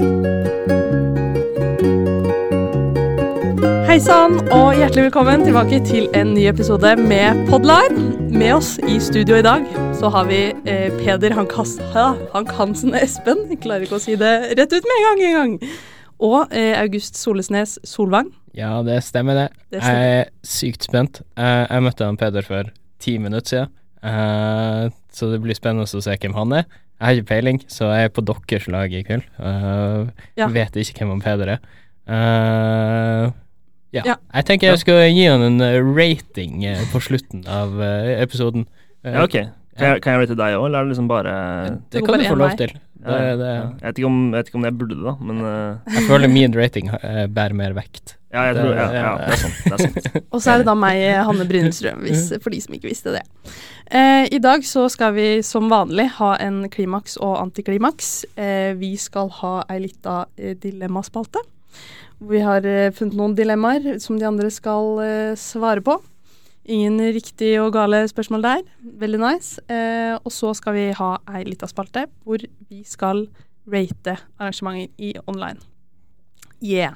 [0.00, 0.08] Hei
[4.00, 8.32] sann, og hjertelig velkommen tilbake til en ny episode med Podline.
[8.32, 9.60] Med oss i studio i dag
[9.98, 11.52] så har vi eh, Peder Hank,
[12.32, 13.44] Hank Hansen Espen.
[13.52, 15.52] Jeg klarer ikke å si det rett ut med en gang engang.
[16.16, 18.32] Og eh, August Solesnes Solvang.
[18.56, 19.52] Ja, det stemmer det.
[19.68, 20.00] Det stemmer.
[20.00, 21.20] Jeg er sykt spent.
[21.36, 22.72] Jeg, jeg møtte han Peder for
[23.04, 23.68] ti minutter siden,
[24.00, 26.64] uh, så det blir spennende å se hvem han er.
[27.00, 29.22] Jeg har ikke peiling, så jeg er på deres lag i kveld.
[29.40, 30.50] Uh, Ja.
[30.52, 31.62] Vet ikke hvem han Peder er.
[32.04, 33.32] Uh,
[33.96, 34.02] ja.
[34.04, 34.16] Ja.
[34.34, 36.60] Jeg tenker jeg skal gi han en eh, rating
[36.92, 38.68] på slutten av episoden.
[39.02, 39.34] Ja, ok.
[39.80, 41.32] Kan jeg, kan jeg rate deg òg, eller er det liksom bare
[41.64, 42.76] Det Det kan bare du få lov til.
[43.00, 43.64] Det, det, ja.
[43.64, 45.94] Jeg, vet ikke om, jeg vet ikke om jeg burde det, da, men uh...
[45.96, 46.90] jeg føler min rating
[47.32, 48.19] bærer mer vekt.
[48.32, 49.54] Ja, jeg tror ja, Det- ja, det er sant.
[49.64, 49.78] Det er
[50.12, 50.24] sant.
[50.32, 53.22] Og så er det da meg, Hanne Brynstrøm, hvis, for de som ikke visste det.
[53.90, 58.24] Eh, I dag så skal vi som vanlig ha en klimaks og antiklimaks.
[58.38, 61.42] Eh, vi skal ha ei lita eh, dilemmaspalte.
[62.20, 65.98] Vi har eh, funnet noen dilemmaer som de andre skal eh, svare på.
[66.70, 68.62] Ingen riktige og gale spørsmål der.
[69.00, 69.58] Veldig nice.
[69.66, 72.38] Eh, og så skal vi ha ei lita spalte hvor
[72.70, 73.24] vi skal
[73.66, 75.58] rate arrangementer i online.
[76.62, 76.94] Yeah.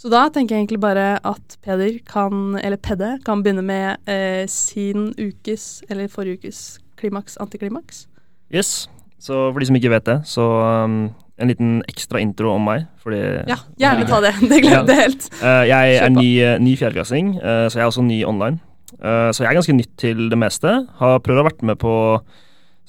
[0.00, 4.46] Så da tenker jeg egentlig bare at Peder kan, eller Pedde kan begynne med eh,
[4.48, 8.06] sin ukes, eller forrige ukes klimaks, antiklimaks.
[8.54, 8.88] Yes.
[9.20, 10.46] Så for de som ikke vet det, så
[10.86, 12.86] um, en liten ekstra intro om meg.
[13.02, 13.20] Fordi
[13.50, 14.32] Ja, gjerne ta det.
[14.48, 15.28] Det glemte jeg helt.
[15.42, 18.60] Uh, jeg er ny, eh, ny fjerdeklassing, uh, så jeg er også ny online.
[18.96, 20.78] Uh, så jeg er ganske nytt til det meste.
[21.02, 21.92] Har prøvd å vært med på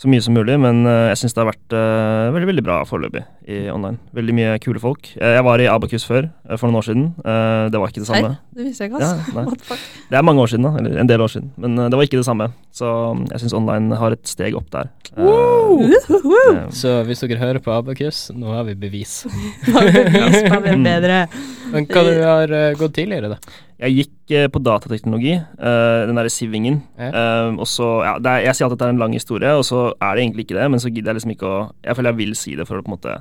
[0.02, 2.78] så mye som mulig, men eh, jeg syns det har vært eh, veldig veldig bra
[2.90, 3.22] foreløpig
[3.54, 4.00] i online.
[4.18, 5.12] Veldig mye kule folk.
[5.20, 6.26] Eh, jeg var i Abakus før,
[6.58, 7.04] for noen år siden.
[7.22, 8.32] Eh, det var ikke det samme.
[8.34, 9.46] Nei, Det visste jeg ikke, altså.
[9.70, 9.86] fuck?
[10.10, 10.74] Det er mange år siden, da.
[10.82, 11.52] Eller en del år siden.
[11.62, 12.50] Men det var ikke det samme.
[12.74, 14.90] Så um, jeg syns online har et steg opp der.
[15.18, 15.40] Eh,
[15.72, 19.22] Uh, Så hvis dere hører på Abakus, nå har vi bevis.
[19.68, 21.20] Nå har vi bevis på at vi er bedre.
[21.72, 23.38] Men hva du har gått tidligere, da?
[23.82, 26.82] Jeg gikk eh, på datateknologi, eh, den derre Sivingen.
[27.02, 27.10] Ja.
[27.10, 29.52] Eh, og så, ja, det er, Jeg sier alltid at det er en lang historie,
[29.58, 30.68] og så er det egentlig ikke det.
[30.72, 32.86] Men så gidder jeg liksom ikke å Jeg føler jeg vil si det for å
[32.86, 33.16] på en måte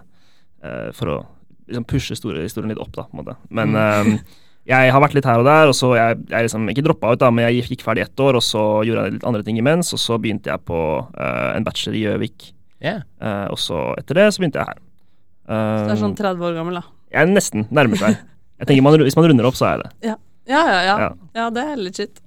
[0.62, 1.18] eh, For å
[1.70, 3.04] liksom pushe store historien litt opp, da.
[3.08, 3.36] på en måte.
[3.48, 4.14] Men Mm.
[4.14, 4.38] eh,
[4.70, 7.18] jeg har vært litt her og der, og så jeg, jeg liksom ikke droppa ut,
[7.18, 9.88] da, men jeg gikk ferdig ett år, og så gjorde jeg litt andre ting imens,
[9.96, 10.78] og så begynte jeg på
[11.16, 12.50] en bachelor i Gjøvik.
[12.84, 12.98] Ja.
[13.22, 14.78] Eh, og så etter det så begynte jeg her.
[15.50, 16.82] Så du er sånn Eh, 30 år gammel, da.
[17.10, 18.18] jeg er nesten nærmer seg.
[18.60, 19.90] Jeg tenker man, Hvis man runder opp, så er jeg det.
[20.10, 20.16] Ja,
[20.50, 20.96] ja, ja.
[21.06, 21.10] Ja.
[21.38, 22.22] Ja, det er legit.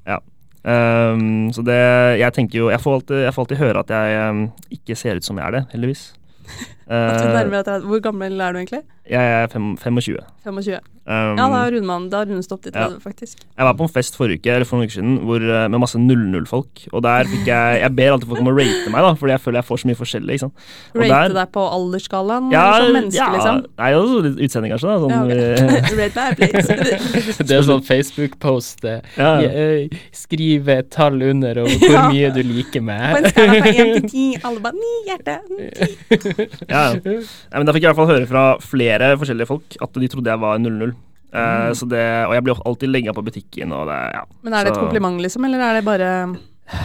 [0.63, 1.75] Um, så det
[2.22, 5.19] Jeg tenker jo Jeg får alltid, jeg får alltid høre at jeg um, ikke ser
[5.19, 6.13] ut som jeg er det, heldigvis.
[6.83, 8.81] Uh, Hvor gammel er du egentlig?
[9.09, 10.17] jeg er fem, 25.
[10.44, 10.79] 25.
[11.05, 12.87] Um, Ja, da runder man Da rundes det opp til Ja.
[13.03, 13.35] faktisk.
[13.57, 15.79] Jeg var på en fest forrige uke, eller for noen uker siden hvor, uh, med
[15.83, 16.85] masse 00-folk.
[16.93, 19.41] Og der fikk jeg Jeg ber alltid folk om å rate meg, da fordi jeg
[19.43, 20.33] føler jeg får så mye forskjellig.
[20.37, 20.53] Ikke sant?
[20.95, 23.65] Og Rate der- deg på aldersskalaen Ja, som menneske, ja, liksom.
[23.77, 24.87] Nei, også litt utseende, kanskje.
[24.87, 25.31] Da, sånn, Ja, ok.
[25.33, 27.43] uh, Rate meg, please.
[27.43, 28.85] Det er sånn Facebook-post.
[28.85, 32.07] eh, ja, eh, Skriv et tall under og hvor Ja.
[32.09, 33.11] mye du liker meg.
[33.11, 35.35] På en skala fra 1 til 10, alle bare 9 hjerte.
[35.51, 37.19] mm, ja, ja.
[37.57, 40.31] Men Da fikk jeg i hvert fall høre fra flere forskjellige folk at de trodde
[40.31, 40.93] jeg var 00.
[41.33, 43.71] Uh, så det, og jeg blir alltid lenga på butikken.
[43.73, 44.23] Og det, ja.
[44.44, 46.09] Men er det et Så- kompliment, liksom, eller er det bare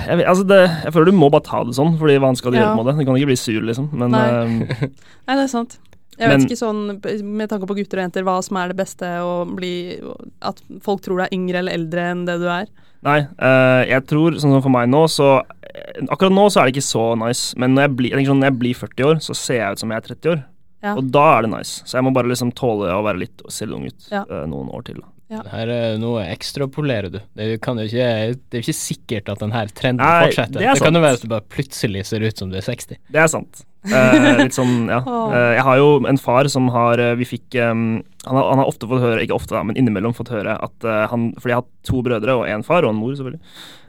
[0.09, 2.51] Jeg, vet, altså det, jeg føler du må bare ta det sånn, Fordi hva skal
[2.53, 2.65] du Ja.
[2.75, 2.95] gjøre på det?
[2.99, 3.91] Du kan ikke bli sur, liksom.
[3.93, 4.25] Men Nei.
[4.29, 4.59] ehm,
[5.29, 5.79] Nei, det er sant.
[6.19, 8.77] Jeg Men- vet ikke sånn, med tanke på gutter og jenter, hva som er det
[8.77, 10.01] beste å bli
[10.43, 12.67] At folk tror du er yngre eller eldre enn det du er.
[13.05, 16.67] nei, uh, jeg tror sånn som for meg nå, så eh, Akkurat nå så er
[16.67, 19.17] det ikke så nice, men når jeg, blir, jeg sånn, når jeg blir 40 år,
[19.23, 20.45] så ser jeg ut som jeg er 30 år.
[20.85, 20.95] Ja.
[20.95, 21.83] Og da er det nice.
[21.89, 24.25] Så jeg må bare liksom tåle å være litt selvung ut Ja.
[24.31, 25.01] uh, noen år til.
[25.03, 25.09] da.
[25.29, 27.19] Her er noe ekstrapolerer du.
[27.37, 30.57] Det, kan jo ikke, det er jo ikke sikkert at denne trenden Nei, fortsetter.
[30.57, 32.97] det Det, kan jo være at du bare plutselig ser ut som du er 60.
[33.13, 33.61] Det er sant.
[33.89, 35.03] Eh, litt sånn, ja.
[35.29, 38.61] Eh, jeg har jo en far som har eh, Vi fikk um, han, har, han
[38.63, 41.53] har ofte fått høre, ikke ofte da, men innimellom fått høre at uh, han Fordi
[41.53, 43.41] jeg har to brødre og en far og en mor, selvfølgelig.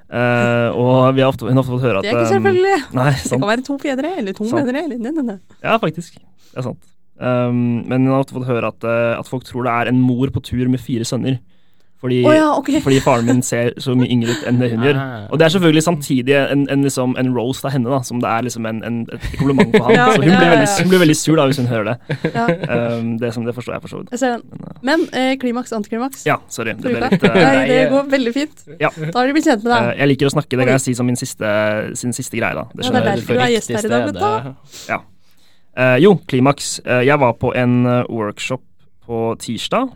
[0.09, 2.77] Eh, og vi har ofte, hun har ofte fått høre at Det er ikke selvfølgelig.
[2.81, 2.95] selvfølgelig.
[2.97, 4.81] Nei, Det kan være to fedre eller to fjedre
[5.13, 5.35] mødre.
[5.61, 6.17] Ja, faktisk.
[6.49, 6.89] Det er sant.
[7.19, 9.99] Um, men hun har ofte fått høre at, eh, at folk tror det er en
[10.01, 11.37] mor på tur med fire sønner.
[11.99, 12.79] Fordi, oh ja, okay.
[12.79, 14.99] fordi faren min ser så mye yngre ut enn det hun gjør.
[15.01, 15.25] Ah.
[15.27, 18.29] Og det er selvfølgelig samtidig en, en, liksom, en roast av henne, da, som det
[18.31, 19.95] er liksom en, en, et kompliment på han.
[19.99, 20.77] Ja, så hun, ja, blir veldig, ja.
[20.79, 22.17] hun blir veldig sur da hvis hun hører det.
[22.33, 24.11] Ja, Um, det, som, det forstår jeg for så vidt.
[24.13, 24.63] jeg ser den.
[24.85, 26.23] Men, uh, eh, klimaks, antiklimaks.
[26.27, 26.73] ja, sorry.
[26.79, 28.65] Det ble litt uh, Nei, det går veldig fint.
[28.79, 28.91] Ja.
[28.99, 29.91] Da har de blitt kjent med uh.
[29.99, 31.53] Jeg liker å snakke, det kan jeg si som min siste,
[31.99, 32.67] sin siste greie, da.
[32.73, 33.43] Det Ja, det er derfor du.
[33.43, 35.09] er gjest her i dag, vet du.
[35.79, 36.79] Eh, jo, klimaks.
[36.79, 38.63] Eh, jeg var på en eh, workshop
[39.05, 39.93] på tirsdag,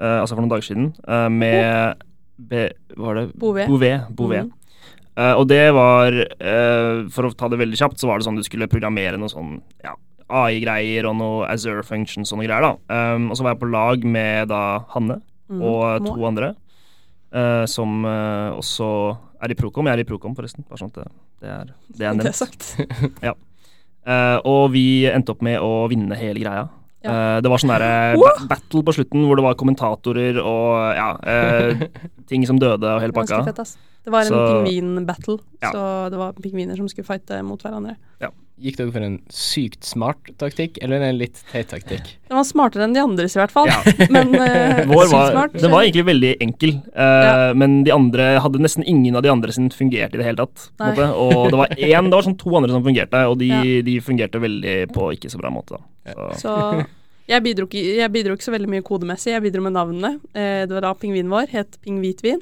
[0.00, 2.04] eh, altså for noen dager siden, uh, med
[2.38, 3.66] Be, Var det Bouvet.
[3.66, 4.10] Bouvet.
[4.14, 4.46] Bouvet.
[4.46, 4.52] Mm.
[5.18, 6.14] Eh, og det var
[7.10, 9.56] For å ta det veldig kjapt, så var det sånn du skulle programmere noe sånn
[9.82, 9.96] ja,
[10.28, 12.62] AI-greier og noe Azure functions og noe greier.
[12.62, 13.16] da.
[13.16, 14.62] Um, og så var jeg på lag med da
[14.94, 15.18] Hanne
[15.48, 16.12] Mm, og må.
[16.12, 16.48] to andre,
[17.32, 19.86] eh, som også er i Procom.
[19.88, 20.64] Jeg er i Procom, forresten.
[20.68, 21.06] Bare sånn at det,
[21.40, 22.66] det er, det er Det er sagt.
[23.30, 23.32] ja.
[24.08, 26.68] Uh, og vi endte opp med å vinne hele greia.
[27.04, 27.10] Ja.
[27.36, 31.10] Eh, det var sånn derre ba battle på slutten hvor det var kommentatorer og ja,
[31.22, 31.86] eh,
[32.30, 33.44] ting som døde og hele pakka.
[33.46, 33.76] fett.
[34.04, 35.70] Det var en Så- pingvin-battle, Ja.
[35.72, 37.96] så det var pingviner som skulle fighte mot hverandre.
[38.58, 42.08] Gikk dere for en sykt smart taktikk, eller en litt teit taktikk?
[42.28, 43.78] Den var smartere enn de andres i hvert fall, Ja.
[44.14, 45.54] men uh, Vår var, smart.
[45.54, 47.54] den var egentlig veldig enkel, uh, Ja.
[47.54, 50.68] men de andre hadde nesten ingen av de andre sin fungert i det hele tatt.
[50.76, 51.08] På måte.
[51.22, 53.62] Og det var én, det var sånn to andre som fungerte, og de, Ja.
[53.86, 55.78] de fungerte veldig på ikke så bra måte.
[55.78, 56.14] Da.
[56.34, 56.86] Så, Så
[57.28, 60.14] jeg bidro, ikke, jeg bidro ikke så veldig mye kodemessig, jeg bidro med navnene.
[60.34, 62.40] Eh, det var da pingvinen vår het pingvitvin,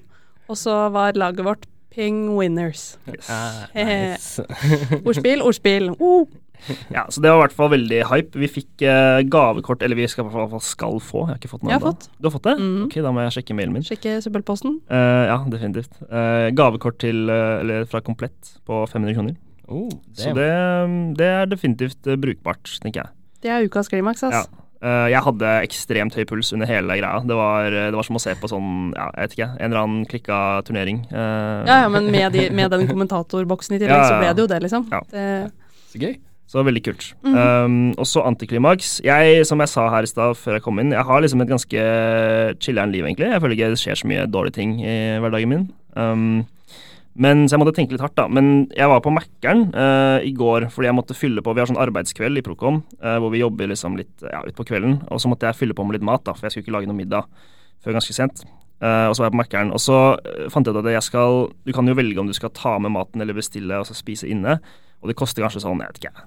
[0.49, 1.67] og så var laget vårt
[1.97, 2.99] Ping Winners.
[3.09, 3.29] yes.
[3.33, 4.13] Ah, Eh.
[4.13, 4.45] nice.
[5.09, 5.89] Ordspill, ordspill.
[5.97, 6.27] Uh.
[6.93, 8.39] ja, så det var i hvert fall veldig hype.
[8.43, 11.23] Vi fikk eh, gavekort, eller vi skal, i hvert fall skal få.
[11.25, 11.93] Jeg har ikke fått noe ennå.
[12.21, 12.55] Du har fått det?
[12.61, 12.85] Mhm.
[12.89, 13.87] Ok, da må jeg sjekke mailen min.
[13.87, 14.79] Sjekke søppelposten.
[14.93, 15.97] Uh, ja, definitivt.
[16.11, 19.37] Uh, gavekort til, uh, eller fra Komplett på 500 kroner.
[19.69, 20.51] Oh, Så det,
[21.19, 23.11] det er definitivt brukbart, tenker jeg.
[23.43, 24.45] Det er ukas klimaks, ass.
[24.47, 24.66] Ja.
[24.87, 27.19] Eh, jeg hadde ekstremt høy puls under hele greia.
[27.27, 29.83] Det var, det var som å se på sånn, ja, jeg vet ikke, en eller
[29.83, 30.39] annen klikka
[30.69, 31.03] turnering.
[31.11, 34.33] Eh, Ja, ja, men med, de, med den kommentatorboksen i tillegg, Ja, ja, så ble
[34.37, 34.87] det jo det, liksom.
[34.93, 35.03] Ja.
[35.11, 35.27] Det,
[35.91, 36.17] Så gøy.
[36.47, 37.09] Så veldig kult.
[37.27, 37.37] Mhm.
[37.37, 39.01] um, og så antiklimaks.
[39.03, 41.51] Jeg, som jeg sa her i stad før jeg kom inn, jeg har liksom et
[41.51, 41.87] ganske
[42.63, 43.33] chiller'n liv, egentlig.
[43.33, 45.65] Jeg føler ikke det skjer så mye dårlige ting i hverdagen min.
[45.99, 46.47] Um,
[47.17, 48.27] men, så jeg måtte tenke litt hardt, da.
[48.29, 51.71] Men jeg var på Mækkern uh, i går fordi jeg måtte fylle på Vi har
[51.71, 54.99] sånn arbeidskveld i Procom uh, hvor vi jobber liksom litt ja, utpå kvelden.
[55.09, 56.91] Og så måtte jeg fylle på med litt mat, da, for jeg skulle ikke lage
[56.91, 57.29] noe middag
[57.85, 58.45] før ganske sent.
[58.83, 59.73] Uh, og så var jeg på Mækkern.
[59.73, 60.01] Og så
[60.53, 62.93] fant jeg ut at jeg skal Du kan jo velge om du skal ta med
[62.93, 64.59] maten eller bestille og så spise inne.
[65.01, 66.27] Og det koster kanskje sånn, jeg vet ikke,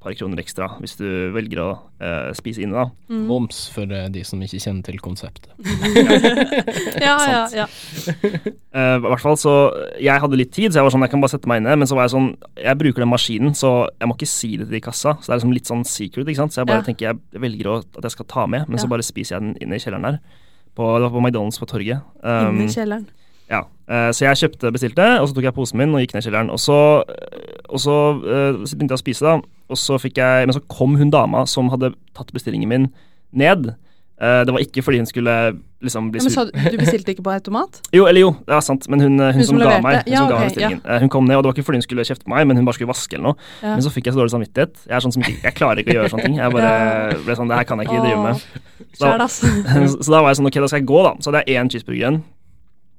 [0.00, 1.04] par kroner ekstra hvis du
[1.34, 1.68] velger å
[2.00, 2.84] eh, spise inne, da.
[3.10, 3.24] mm.
[3.26, 5.50] Moms for eh, de som ikke kjenner til konseptet.
[7.02, 7.66] Ja, ja, ja.
[8.78, 9.52] Eh, I hvert fall så
[9.98, 11.72] Jeg hadde litt tid, så jeg var sånn, jeg kan bare sette meg inne.
[11.80, 12.28] Men så var jeg sånn,
[12.62, 15.16] jeg bruker den maskinen, så jeg må ikke si det til de i kassa.
[15.18, 16.54] Så det er liksom litt sånn secret, ikke sant.
[16.54, 16.86] Så jeg bare Ja.
[16.86, 18.84] tenker jeg velger å, at jeg skal ta med, men Ja.
[18.84, 20.20] så bare spiser jeg den inne i kjelleren der.
[20.78, 22.04] På, det var på McDonald's på torget.
[22.22, 23.08] Um, i kjelleren.
[23.50, 26.22] Ja, eh, Så jeg kjøpte, bestilte, og så tok jeg posen min og gikk ned
[26.22, 26.50] i kjelleren.
[26.54, 26.78] Og så,
[27.72, 29.40] og så eh, så begynte jeg å spise, da.
[29.68, 32.88] Og så fikk jeg, Men så kom hun dama som hadde tatt bestillingen min,
[33.32, 33.74] ned.
[34.18, 35.32] Uh, det var ikke fordi hun skulle
[35.84, 36.48] liksom bli Ja, men sur.
[36.50, 37.76] sa, du bestilte ikke på automat?
[37.94, 38.88] Jo, eller jo, det ja, sant.
[38.90, 40.80] Men hun, hun, Hun som, som ga meg hun Ja, som ga ok, meg.
[40.82, 42.58] Eh, Hun kom ned, og det var ikke fordi hun skulle kjefte på meg, men
[42.58, 43.38] hun bare skulle vaske eller noe.
[43.62, 43.76] Ja.
[43.76, 44.74] Men så fikk jeg så dårlig samvittighet.
[44.88, 46.40] Jeg er sånn som ikke, jeg klarer ikke å gjøre sånne ting.
[46.40, 46.72] Jeg bare
[47.28, 48.42] ble sånn, det her kan jeg ikke drive med.
[48.98, 49.12] Så,
[50.02, 51.14] så da var jeg sånn, ok, da skal jeg gå, da.
[51.22, 52.18] Så hadde jeg én cheeseburger igjen.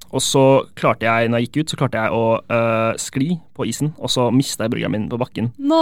[0.09, 0.43] Og så
[0.79, 4.09] klarte jeg, når jeg gikk ut, så klarte jeg å uh, skli på isen, og
[4.09, 5.51] så mista jeg burgeren min på bakken.
[5.61, 5.79] No!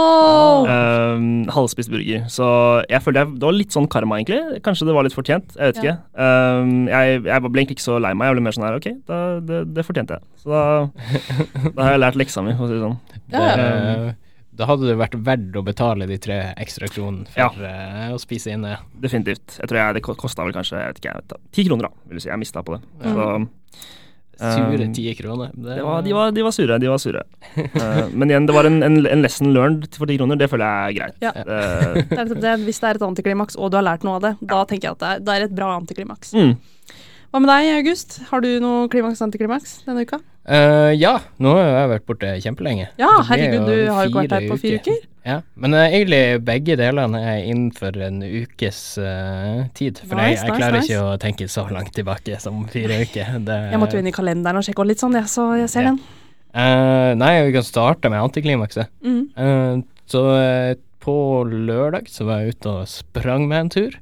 [0.68, 2.26] Uh, halvspist burger.
[2.32, 2.46] Så
[2.90, 4.60] jeg følte jeg, det var litt sånn karma, egentlig.
[4.66, 5.56] Kanskje det var litt fortjent.
[5.56, 5.82] Jeg vet Ja.
[5.82, 5.96] ikke.
[6.12, 8.28] Uh, jeg, jeg ble egentlig ikke så lei meg.
[8.28, 10.30] Jeg ble mer sånn her, ok, da, det, det fortjente jeg.
[10.44, 10.64] Så da,
[11.74, 12.98] da har jeg lært leksa mi, for å si det sånn.
[13.28, 14.16] Det,
[14.58, 18.08] da hadde det vært verdt å betale de tre ekstra kronene for ja.
[18.10, 18.74] å spise inne.
[18.98, 19.60] Definitivt.
[19.60, 22.24] Jeg tror jeg, det kosta vel kanskje jeg vet ikke, ti kroner, da, vil du
[22.24, 22.30] si.
[22.32, 22.82] Jeg mista på det.
[22.98, 23.14] Mm.
[23.14, 23.86] Så
[24.38, 25.50] Sure Um, ti kroner.
[25.54, 26.78] Det, var, de, var, de var sure.
[26.78, 27.24] De var sure.
[27.58, 30.38] Uh, men igjen, det var en, en, en lesson learned for ti kroner.
[30.38, 31.16] Det føler jeg er greit.
[31.24, 31.32] Ja.
[31.42, 32.54] Uh, Det er nettopp det.
[32.68, 34.98] Hvis det er et antiklimaks, og du har lært noe av det, da tenker jeg
[34.98, 36.34] at det er, det er et bra antiklimaks.
[36.38, 36.54] mm.
[37.28, 38.14] Hva med deg, August?
[38.30, 40.16] Har du noe klimaks-antiklimaks denne uka?
[40.48, 41.12] Eh, ja,
[41.44, 42.86] nå har jeg vært borte kjempelenge.
[42.96, 45.02] Ja, herregud, du har jo ikke vært her på fire uker.
[45.28, 50.00] Ja, men uh, egentlig begge delene er innenfor en ukes uh, tid.
[50.00, 50.88] For jeg, Nice, jeg nice, klarer nice.
[50.88, 53.34] ikke å tenke så langt tilbake som fire uker.
[53.44, 55.90] Det, Jeg måtte jo inn i kalenderen og sjekke litt sånn, ja, så jeg ser
[55.90, 55.92] Ja.
[55.92, 56.00] den.
[57.20, 58.88] Nei, vi kan starte med antiklimakset.
[59.04, 59.82] Mm.
[60.08, 60.22] Så
[61.04, 63.98] på lørdag så var jeg ute og sprang med en tur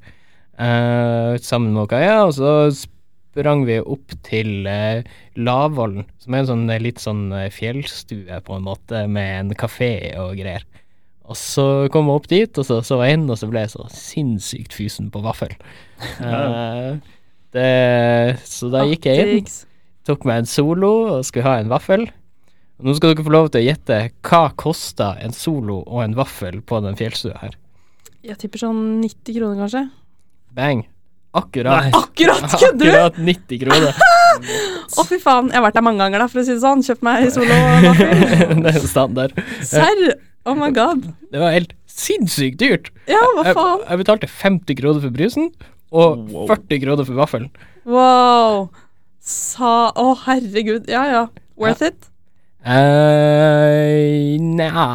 [1.43, 2.96] sammen med Kaja, og så sprang
[3.37, 5.05] vi opp til eh,
[5.37, 9.55] Lavollen, som er en sånn eh, litt sånn eh, fjellstue på en måte, med en
[9.55, 10.65] kafé og greier.
[11.27, 13.75] Og så kom jeg opp dit, og så så jeg inn, og så ble jeg
[13.75, 15.57] så sinnssykt fysen på vaffel.
[16.21, 16.99] Eh,
[17.57, 19.47] det, så da gikk jeg inn
[20.07, 22.07] tok meg en solo og skulle ha en vaffel.
[22.77, 26.17] Og nå skal dere få lov til å gjette hva kosta en solo og en
[26.19, 27.57] vaffel på den fjellstua her.
[28.27, 29.83] Jeg tipper sånn 90 kroner, kanskje.
[30.57, 30.85] Bang.
[31.37, 31.87] Akkurat.
[31.87, 31.91] Nei.
[32.01, 32.93] Akkurat, kødder du?!
[32.93, 33.99] Akkurat 90 kroner.
[34.97, 35.51] Å, fy faen.
[35.53, 36.83] Jeg har vært der mange ganger, da, for å si det sånn.
[36.87, 37.57] Kjøpt meg solo
[38.65, 39.37] det er standard.
[39.67, 40.03] Serr!
[40.47, 41.03] Oh my god.
[41.33, 42.93] Det var helt sinnssykt dyrt.
[43.11, 43.81] Ja, hva faen?
[43.89, 45.49] jeg betalte 50 kroner for brusen
[45.91, 46.45] og Wow.
[46.51, 47.49] 40 kroner for vaffelen.
[47.87, 48.69] Wow.
[49.27, 50.87] Sa Å, herregud.
[50.91, 51.25] Ja ja.
[51.59, 52.09] Worth it?
[52.67, 54.87] Uh, Nja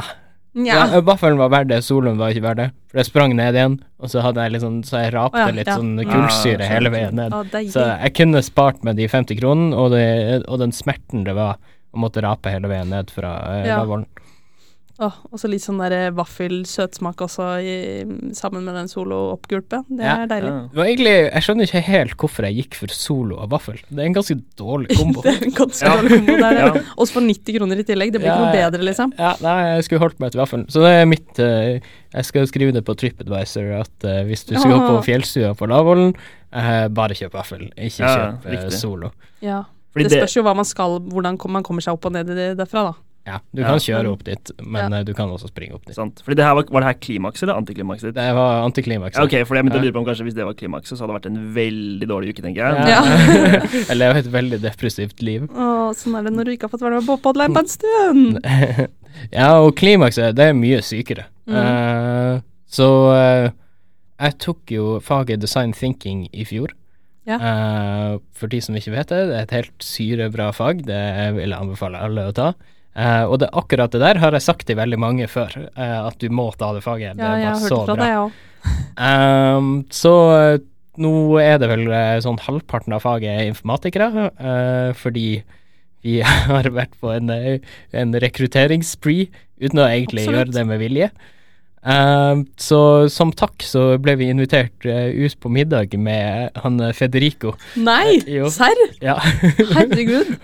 [0.53, 0.81] Nja.
[0.91, 2.69] Ja, Vaffelen var verdt det, soloen var ikke verdt det.
[2.91, 5.55] For jeg sprang ned igjen, og så hadde jeg sånn Så jeg rapte oh, ja,
[5.55, 5.77] litt ja.
[5.79, 7.35] sånn Ah, kullsyre ah, hele veien ned.
[7.35, 7.45] Oh.
[7.71, 9.95] Så jeg kunne spart med de 50 kronene, og,
[10.43, 11.55] og den smerten det var
[11.91, 13.79] å måtte rape hele veien ned fra eh, Ja.
[13.81, 14.07] lavvollen.
[15.01, 17.71] Åh, og så litt sånn der vaffel-søtsmak også i,
[18.37, 19.87] sammen med den solo-oppgulpet.
[19.89, 20.17] Det Ja.
[20.21, 20.51] er deilig.
[20.51, 20.59] Ja.
[20.69, 23.79] Det var egentlig Jeg skjønner ikke helt hvorfor jeg gikk for solo og vaffel.
[23.89, 25.23] Det er en ganske dårlig kombo.
[25.25, 25.95] det er en ganske Ja.
[25.97, 26.37] dårlig kombo.
[26.37, 26.85] Det er det.
[26.97, 28.11] Også for 90 kroner i tillegg.
[28.13, 29.13] Det blir ikke noe bedre, liksom.
[29.17, 30.67] Ja, nei, jeg skulle holdt meg til vaffelen.
[30.69, 31.79] Så det er mitt uh,
[32.13, 35.65] Jeg skal skrive det på TripAdvisor at uh, hvis du skal gå på fjellstua på
[35.65, 36.13] Lavollen,
[36.53, 39.11] uh, bare kjøp vaffel, ikke kjøp eh, solo.
[39.41, 39.63] Ja.
[39.91, 42.29] Fordi det det, spørs jo hva man skal, hvordan man kommer seg opp og ned
[42.59, 42.93] derfra, da.
[43.27, 43.67] Ja, du Ja.
[43.67, 44.99] kan kjøre opp dit, men Ja.
[44.99, 45.95] eh, du kan også springe opp dit.
[45.95, 46.23] sant.
[46.25, 48.13] Fordi det her var, var det her klimakset eller antiklimakset?
[48.15, 49.19] Det var antiklimakset.
[49.19, 51.05] Ja, ok, for jeg begynte å lure på om kanskje hvis det var klimakset, så
[51.05, 52.73] hadde det vært en veldig dårlig uke, tenker jeg.
[52.89, 53.01] Ja.
[53.05, 53.61] Ja.
[53.89, 55.45] jeg lever et veldig depressivt liv.
[55.53, 57.67] Å, sånn er det når du ikke har fått være med på podline på en
[57.67, 58.41] stund.
[59.37, 61.27] ja, og klimakset, det er mye sykere.
[61.45, 61.55] Mm.
[61.61, 63.47] Uh, så uh,
[64.21, 66.73] jeg tok jo faget design thinking i fjor.
[67.29, 67.37] Ja.
[67.37, 70.85] Uh, for de som ikke vet det, det er et helt syrebra fag.
[70.87, 71.01] Det
[71.37, 72.53] vil jeg anbefale alle å ta.
[72.91, 76.19] Eh, og det, akkurat det der har jeg sagt til veldig mange før, uh, at
[76.19, 77.15] du må ta det faget.
[77.15, 77.95] Ja, det har så bra.
[77.95, 79.55] Det, ja.
[79.55, 80.63] um, så uh,
[81.01, 81.87] nå er det vel
[82.23, 84.27] sånn halvparten av faget er informatikere,
[84.99, 85.27] fordi
[86.03, 86.17] vi
[86.51, 89.29] har vært på en, en rekrutteringsspree
[89.63, 90.35] uten å egentlig Absolutt.
[90.35, 91.07] gjøre det med vilje.
[92.61, 97.55] Så som takk så ble vi invitert ut på middag med han Federico.
[97.79, 98.19] Nei!
[98.51, 98.83] Serr?
[99.01, 99.15] Ja.
[99.77, 100.35] Herregud.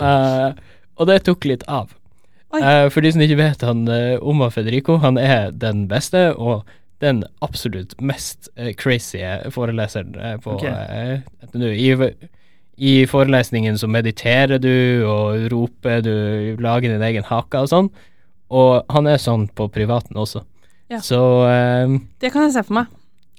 [0.00, 0.48] Eh,
[1.00, 1.94] og det tok litt av.
[2.58, 6.68] Eh, for de som ikke vet han uh, Oma Federico, han er den beste og
[7.00, 9.22] den absolutt mest uh, crazy
[9.54, 10.70] foreleseren eh, på okay.
[10.70, 11.70] eh, NTNU.
[11.72, 12.28] I,
[12.76, 17.90] I forelesningen så mediterer du og roper, du lager din egen hake og sånn.
[18.50, 20.42] Og han er sånn på privaten også.
[20.90, 20.98] Ja.
[21.06, 22.90] Så eh, Det kan jeg se for meg.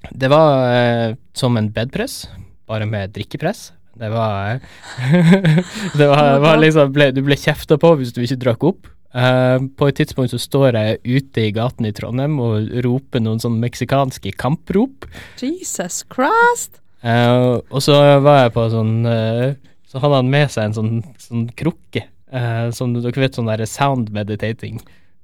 [0.10, 2.24] det var eh, som en bedpress,
[2.66, 3.70] bare med drikkepress.
[4.02, 5.62] Det var eh,
[6.00, 8.90] Det var, var liksom ble, Du ble kjefta på hvis du ikke drakk opp.
[9.12, 13.42] Uh, på et tidspunkt så står jeg ute i gaten i Trondheim og roper noen
[13.44, 15.10] sånn meksikanske kamprop.
[15.42, 16.80] Jesus Christ.
[17.04, 19.52] Uh, og så var jeg på sånn uh,
[19.90, 22.06] Så hadde han med seg en sånn, sånn krukke.
[22.32, 24.80] eh, som dere vet, sånn der sound meditating.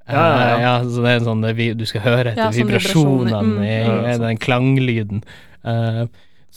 [0.08, 0.74] Ja, ja, ja.
[0.84, 1.42] så det er en sånn
[1.80, 3.64] Du skal høre etter Ja, vibrasjonene mm.
[3.64, 3.76] i,
[4.12, 5.24] i den klanglyden.
[5.68, 6.04] Eh,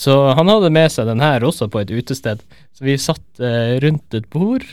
[0.01, 2.41] så han hadde med seg den her også på et utested.
[2.73, 4.65] Så vi satt eh, rundt et bord,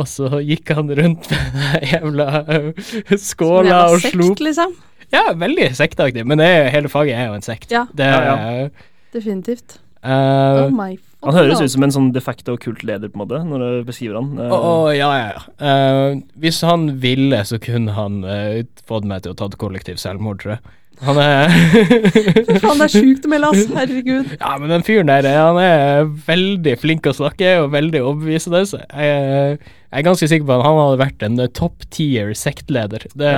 [0.00, 2.72] og så gikk han rundt med den jævla eh,
[3.20, 4.72] skåla og sekt, slo liksom.
[5.12, 7.68] Ja, veldig sektaktig, men det er, hele faget er jo en sekt.
[7.74, 7.84] Ja.
[7.92, 8.68] Det, Ja,
[9.12, 9.76] Definitivt.
[10.02, 13.38] Uh, Oh my Han høres ut som en sånn de facto kultleder, på en måte,
[13.46, 14.32] når du beskriver han.
[14.40, 15.42] Eh, Å, oh, ja, ja, ja.
[15.60, 20.40] Uh, hvis han ville, så kunne han uh, fått meg til å ta kollektiv selvmord,
[20.42, 20.74] tror jeg.
[21.02, 23.70] Han er Fy faen, det er sjukt å melde, ass.
[23.74, 24.32] Herregud.
[24.36, 28.62] Ja, men den fyren der, han er veldig flink å snakke og veldig overbevisende.
[28.62, 33.08] Jeg, jeg er ganske sikker på at han hadde vært en eh, top tier sektleder.
[33.18, 33.32] Det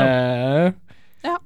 [1.25, 1.39] Ja.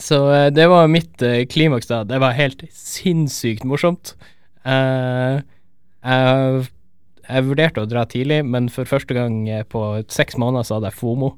[0.00, 2.02] Så eh, det var mitt eh, klimaks da.
[2.08, 4.14] Det var helt sinnssykt morsomt.
[4.62, 5.42] Uh,
[6.06, 6.68] jeg,
[7.22, 10.98] jeg vurderte å dra tidlig, men for første gang på seks måneder så hadde jeg
[10.98, 11.30] FOMO.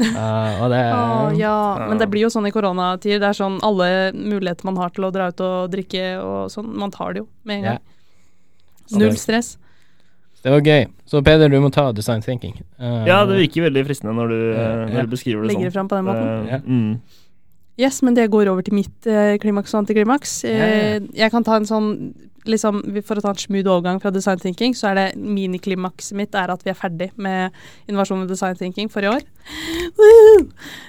[0.00, 1.54] Uh, og det ah, ja.
[1.78, 3.20] uh, Men det blir jo sånn i koronatider.
[3.22, 6.72] Det er sånn alle muligheter man har til å dra ut og drikke og sånn,
[6.82, 7.80] man tar det jo med en gang.
[7.80, 9.00] gang.
[9.04, 9.54] Null stress.
[10.42, 10.84] Det var gøy.
[11.08, 12.58] Så Peder, du må ta design thinking.
[12.80, 14.42] Uh, Ja, det virker veldig fristende når du,
[14.94, 15.78] når du beskriver det Legger det sånn.
[15.78, 16.28] fram på den måten.
[16.28, 16.60] Eh, Ja.
[16.66, 17.24] mm.
[17.78, 20.32] Yes, men det går over til mitt eh, klimaks og antiklimaks.
[20.50, 21.92] Eh, jeg kan ta en sånn
[22.46, 26.36] liksom, For å ta en smooth overgang fra design thinking, så er det miniklimakset mitt
[26.38, 27.54] er at vi er ferdig med
[27.88, 29.26] innovasjon med design thinking for i år.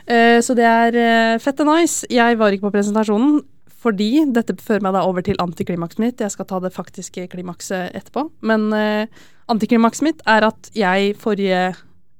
[0.09, 2.07] Eh, så det er uh, fette nice.
[2.11, 3.41] Jeg var ikke på presentasjonen.
[3.79, 6.23] Fordi dette fører meg da over til antiklimakset mitt.
[6.23, 8.25] Jeg skal ta det faktiske klimakset etterpå.
[8.43, 9.05] Men uh,
[9.51, 11.61] antiklimakset mitt er at jeg forrige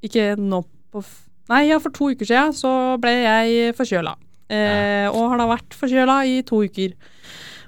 [0.05, 1.03] Ikke nå på
[1.50, 2.71] Nei, ja, for to uker siden så
[3.01, 4.13] ble jeg forkjøla.
[4.50, 6.93] Eh, og har da vært forkjøla i to uker.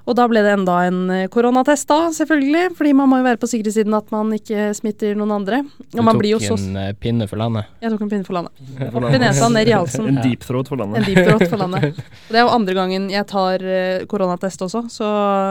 [0.02, 2.72] Og da ble det enda en eh, koronatest, da, selvfølgelig.
[2.78, 5.62] Fordi man må jo være på sikre siden at man ikke smitter noen andre.
[5.92, 7.70] Du Og man tok blir jo så en eh, pinne for landet.
[7.84, 8.64] Jeg tok en pinne for landet.
[8.80, 10.10] For Opp i nesa, ned i halsen.
[10.10, 11.02] En deep throat for landet.
[11.02, 12.02] En deep throat for landet.
[12.26, 15.08] Og det er jo andre gangen jeg tar eh, koronatest også, så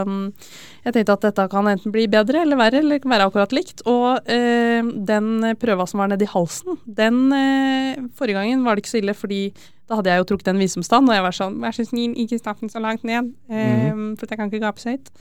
[0.08, 0.24] mm,
[0.86, 3.86] jeg tenkte at dette kan enten bli bedre eller verre, eller kan være akkurat likt.
[3.88, 4.82] Og eh,
[5.12, 9.14] den prøva som var nedi halsen, den eh, Forrige gangen var det ikke så ille,
[9.16, 9.42] fordi
[9.92, 12.40] da hadde jeg jo trukket en visdomstann, og jeg var sånn Vær så snill, ikke
[12.40, 15.12] stapp den så langt ned, eh, for jeg kan ikke gape så høyt.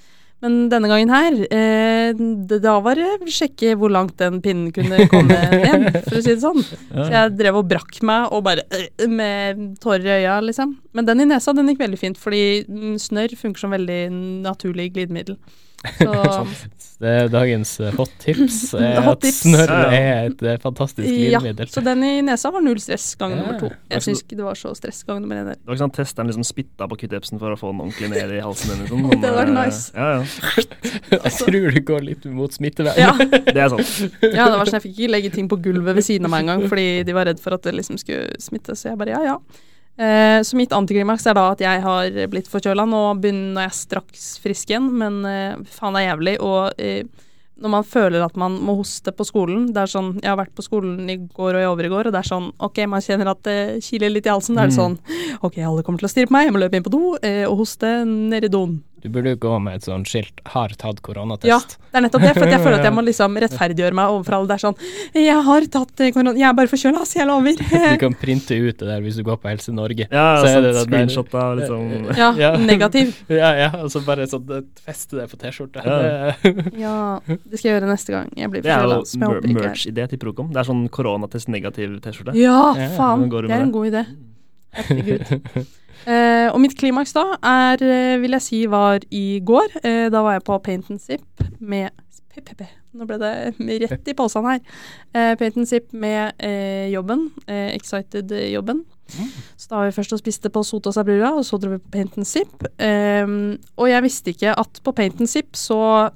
[0.40, 5.02] Men denne gangen her, eh, det- da var det sjekke hvor langt den pinnen kunne
[5.10, 6.62] komme ned, for å si det sånn.
[6.94, 10.78] Så jeg drev og brakk meg og bare øh, med tårer i øya, liksom.
[10.94, 14.00] Men den i nesa, den gikk veldig fint, fordi mm, snørr funker som veldig
[14.46, 15.36] naturlig glidemiddel.
[15.80, 16.46] Så
[17.00, 18.56] Det er dagens eh, hot tips.
[18.76, 19.38] er Hot at tips.
[19.46, 21.64] Snørr er et fantastisk glidemiddel.
[21.64, 23.38] ja, så den i nesa var null stress gang Ja.
[23.40, 23.70] nummer to.
[23.70, 25.56] Jeg Altså- syns ikke det var så stress gang nummer én der.
[25.56, 28.34] Det var ikke sånn testeren liksom spytta på q-tipsen for å få den ordentlig ned
[28.36, 28.82] i halsen din.
[28.84, 29.06] Liksom.
[29.14, 29.92] Sånn, Det var eh, nice.
[29.96, 31.24] Ja, ja.
[31.24, 33.00] Jeg tror det går litt mot smittevern.
[33.00, 33.16] Ja.
[33.16, 33.96] Det er sant.
[34.20, 36.44] ja, det var sånn jeg fikk ikke legge ting på gulvet ved siden av meg
[36.44, 39.24] engang, fordi de var redd for at det liksom skulle smitte, så jeg bare ja,
[39.24, 39.38] ja.
[40.00, 42.86] Eh, så mitt antiklimaks er da at jeg har blitt forkjøla.
[42.88, 46.36] Nå begynner jeg straks frisk igjen, men eh, faen det er jævlig.
[46.40, 47.26] Og eh,
[47.60, 50.54] når man føler at man må hoste på skolen Det er sånn, Jeg har vært
[50.56, 53.42] på skolen i går og i overgår og det er sånn OK, man kjenner at
[53.44, 54.56] det kiler litt i halsen.
[54.56, 54.96] Da er det sånn
[55.44, 57.44] OK, alle kommer til å stirre på meg, jeg må løpe inn på do eh,
[57.48, 58.78] og hoste ned i doen.
[59.02, 61.48] Du burde jo gå med et sånt skilt 'har tatt koronatest'.
[61.48, 62.34] Ja, det er nettopp det.
[62.36, 64.46] For jeg føler at jeg må liksom rettferdiggjøre meg overfor alle.
[64.48, 64.76] Det er sånn
[65.14, 67.56] Jeg har tatt eh, korona, jeg er bare forkjøla, så jeg lover.
[67.94, 70.06] Du kan printe ut det der hvis du går på Helse Norge.
[70.10, 72.56] Ja, Så er sånn det der- screenshot av liksom Ja, Ja.
[72.56, 73.14] negativ.
[73.28, 75.80] Ja, ja, og så bare sånn eh, feste det på T-skjorta.
[75.84, 76.32] Ja.
[76.42, 79.40] Det- Ja, det skal jeg gjøre neste gang jeg blir Det er jo forkjøla.
[79.40, 79.68] Er.
[79.70, 80.52] merch-idé til Procom.
[80.52, 82.34] Det er sånn koronatest negativ T-skjorte.
[82.34, 83.28] Ja, Ja, faen.
[83.30, 84.06] Det er en god idé.
[84.72, 85.66] Herregud.
[86.06, 89.80] Eh, og mitt klimaks da er, eh, vil jeg si, var i går.
[89.82, 91.90] Eh, da var jeg på Paint and Zip med
[92.30, 92.64] PPP.
[92.94, 93.32] Nå ble det
[93.90, 94.60] rett i posen her.
[95.14, 97.28] Eh, Paint and Zip med eh, jobben.
[97.46, 98.84] Eh, Excited-jobben.
[99.58, 101.90] Så da var vi først og spiste på Sotas Abrura, og så dro vi på
[101.96, 102.62] Paint and Zip.
[102.78, 106.10] Ehm, og jeg visste ikke at på Paint and Zip så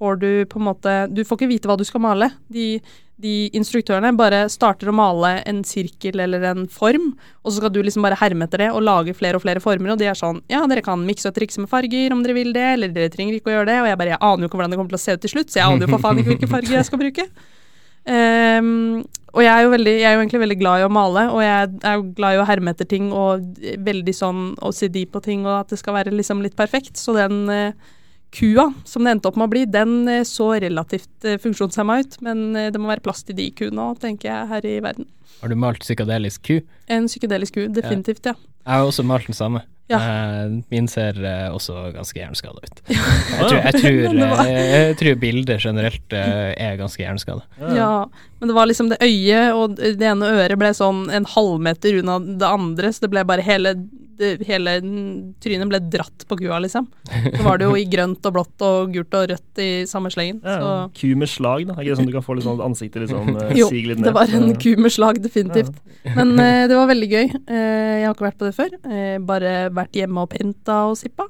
[0.00, 2.30] får du på en måte Du får ikke vite hva du skal male.
[2.50, 2.80] De,
[3.22, 7.12] de instruktørene bare starter å male en sirkel eller en form,
[7.44, 9.94] og så skal du liksom bare herme etter det og lage flere og flere former,
[9.94, 12.52] og de er sånn Ja, dere kan mikse og trikse med farger om dere vil
[12.56, 14.60] det, eller dere trenger ikke å gjøre det, og jeg bare Jeg aner jo ikke
[14.60, 16.20] hvordan det kommer til å se ut til slutt, så jeg aner jo for faen
[16.22, 17.30] ikke hvilke farger jeg skal bruke.
[18.00, 21.24] Um, og jeg er, jo veldig, jeg er jo egentlig veldig glad i å male,
[21.30, 23.44] og jeg er jo glad i å herme etter ting og
[23.86, 26.98] veldig sånn OCD på ting, og at det skal være liksom litt perfekt.
[26.98, 27.92] Så den eh,
[28.34, 32.20] kua som det endte opp med å bli, den eh, så relativt uh, funksjonshemma ut,
[32.24, 35.08] men eh, det må være plass til de kuene òg, tenker jeg, her i verden.
[35.40, 36.56] Har du malt psykadelisk ku?
[36.92, 38.36] En psykedelisk ku, definitivt, ja.
[38.60, 39.64] Jeg har også malt den samme.
[39.90, 39.98] Ja.
[39.98, 42.82] Eh, min ser eh, også ganske hjerneskada ut.
[42.92, 43.06] Ja.
[43.30, 47.42] Jeg tror, jeg, tror, eh, jeg tror bildet generelt eh, er ganske hjerneskada.
[47.74, 48.04] Ja,
[48.38, 52.20] men det var liksom det øyet og det ene øret ble sånn en halvmeter unna
[52.22, 53.74] det andre, så det ble bare hele,
[54.20, 54.76] det, hele
[55.42, 56.86] trynet ble dratt på kua, liksom.
[57.08, 60.40] Så var det jo i grønt og blått og gult og rødt i samme slengen.
[60.44, 61.74] Ja, Så Ku med slag, da.
[61.76, 64.02] Er ikke det sånn du kan få litt sånn ansiktet liksom eh, jo, siger litt
[64.02, 64.10] ned?
[64.10, 64.60] det var en Ja.
[64.62, 65.74] ku med slag, definitivt.
[66.04, 67.26] Men uh, det var veldig gøy.
[67.48, 67.58] Uh,
[68.00, 68.74] jeg har ikke vært på det før.
[68.80, 71.28] Eh, bare vært hjemme og printa og sippa.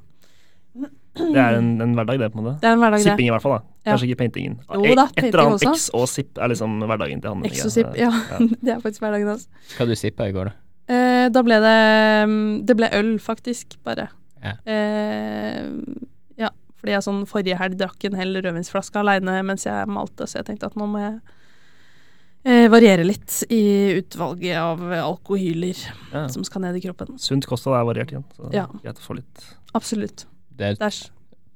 [1.20, 2.58] Det er en, en hverdag, det, på en måte.
[2.62, 3.10] Det er en hverdag, det.
[3.10, 3.62] Sipping i hvert fall, da.
[3.80, 3.92] Ja.
[3.92, 4.58] Kanskje ikke paintingen.
[4.70, 5.64] Jo da, Et eller annet.
[5.72, 7.46] X og sipp er liksom hverdagen til han.
[7.48, 8.10] X og sipp, ja.
[8.64, 9.48] det er faktisk hverdagen hans.
[9.76, 10.69] Hva du sippa i går, da?
[10.90, 11.74] Eh, da ble det
[12.26, 14.08] mm, Det ble øl, faktisk, bare.
[14.42, 14.54] Ja.
[14.66, 15.66] Eh,
[16.40, 16.48] ja,
[16.80, 20.48] fordi jeg sånn forrige helg drakk en hel rødvinsflaske aleine mens jeg malte, så jeg
[20.50, 21.18] tenkte at nå må jeg
[22.48, 23.60] eh, variere litt i
[24.00, 25.76] utvalget av alkohyler
[26.12, 26.26] Ja.
[26.32, 27.18] som skal ned i kroppen.
[27.20, 28.66] Sunt kosthold er variert igjen, så Ja.
[28.82, 30.24] greit å få litt Absolutt.
[30.56, 31.10] Det er et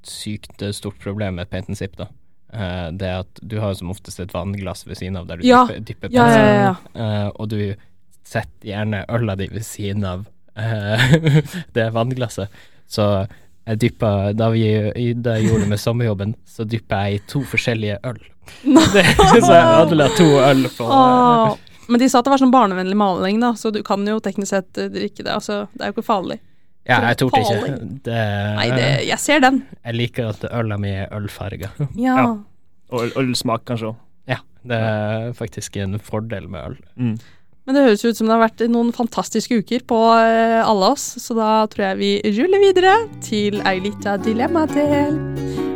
[0.07, 2.07] sykt eh, stort problem med paint and sip, da.
[2.53, 5.64] Eh, det at du har som oftest et vannglass ved siden av der du Ja.
[5.66, 6.77] dypper, dypper Ja, ja, ja.
[6.94, 7.25] ja.
[7.27, 7.75] Eh, og du
[8.25, 10.27] setter gjerne øla di ved siden av
[10.59, 11.17] uh,
[11.77, 12.63] det vannglasset.
[12.91, 13.09] Så
[13.65, 14.65] jeg dyppa da, vi,
[15.17, 18.23] da jeg gjorde det med sommerjobben, så dyppa jeg i to forskjellige øl.
[18.93, 19.03] Det,
[19.41, 21.55] så jeg ødela to øl på Åh.
[21.89, 24.53] Men de sa at det var sånn barnevennlig maling, da, så du kan jo teknisk
[24.53, 25.33] sett eh, drikke det.
[25.33, 26.39] Altså, det er jo ikke farlig.
[26.85, 27.77] Ja, jeg torde ikke.
[28.05, 28.17] Det,
[28.59, 29.63] Nei, det, jeg ser den.
[29.81, 31.73] Jeg liker at øla mi er ølfarga.
[32.07, 32.17] Ja.
[32.21, 32.27] Ja.
[32.95, 34.01] Og ølsmak, kanskje òg.
[34.29, 36.77] Ja, det er faktisk en fordel med øl.
[37.01, 37.15] Mm.
[37.64, 41.05] Men det høres ut som det har vært noen fantastiske uker på eh, alle oss,
[41.16, 42.92] så da tror jeg vi ruller videre
[43.24, 45.16] til ei lita dilemmadel.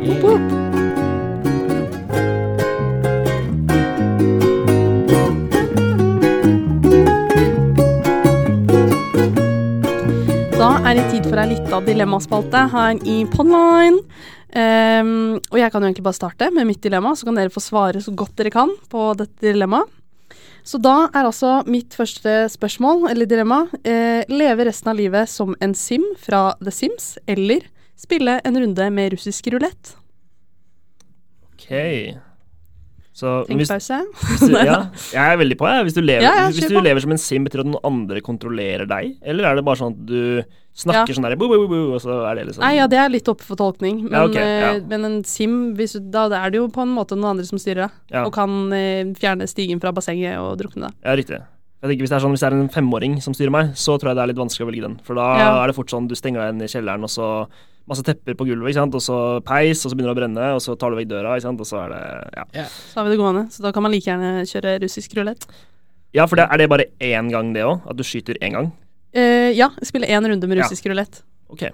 [0.05, 0.57] Woop, woop.
[10.59, 14.03] Da er det tid for ei lita dilemmaspalte her i Podline.
[14.49, 17.61] Um, og jeg kan jo egentlig bare starte med mitt dilemma, så kan dere få
[17.63, 19.98] svare så godt dere kan på dette dilemmaet.
[20.69, 25.55] Så da er altså mitt første spørsmål, eller dilemma, eh, leve resten av livet som
[25.65, 27.65] en sim fra The Sims, eller
[27.97, 29.95] spille en runde med russisk rulett.
[31.49, 31.71] Ok.
[33.19, 33.97] Så hvis, Tenkepause.
[34.29, 34.77] hvis du, ja,
[35.11, 35.87] jeg er veldig på, jeg.
[35.87, 37.89] Hvis du lever, Ja, ja, hvis du lever som en sim, betyr det at noen
[37.89, 39.17] andre kontrollerer deg?
[39.25, 40.21] Eller er det bare sånn at du
[40.79, 43.09] Snakker sånn der bo, bo, bo, og så er det liksom Nei, ja, det er
[43.11, 44.03] litt oppe for tolkning.
[44.05, 44.73] Men, Ja, okay, ja.
[44.77, 47.45] eh, men en sim, hvis, du- da er det jo på en måte noen andre
[47.45, 47.91] som styrer det.
[48.15, 48.23] Ja.
[48.25, 50.93] Og kan eh, fjerne stigen fra bassenget og drukne det.
[51.03, 51.41] Ja, riktig.
[51.81, 53.97] Jeg tenker Hvis det er sånn, hvis det er en femåring som styrer meg, så
[53.99, 54.99] tror jeg det er litt vanskelig å velge den.
[55.03, 55.63] For da Ja.
[55.63, 57.47] er det fort sånn du stenger deg inn i kjelleren, og så
[57.87, 58.93] masse tepper på gulvet, ikke sant?
[58.95, 61.35] og så peis, og så begynner det å brenne, og så tar du vekk døra,
[61.35, 61.59] ikke sant?
[61.59, 62.03] og så er det
[62.53, 63.47] Ja, Så har vi det gående.
[63.51, 65.47] Så da kan man like gjerne kjøre russisk rulett.
[66.13, 67.81] ja for det, er det bare én gang, det òg?
[67.89, 68.71] At du skyter én gang?
[69.13, 70.63] Eh, ja, spille én runde med Ja.
[70.67, 71.21] russisk rulett.
[71.49, 71.61] Ok.
[71.61, 71.73] Jeg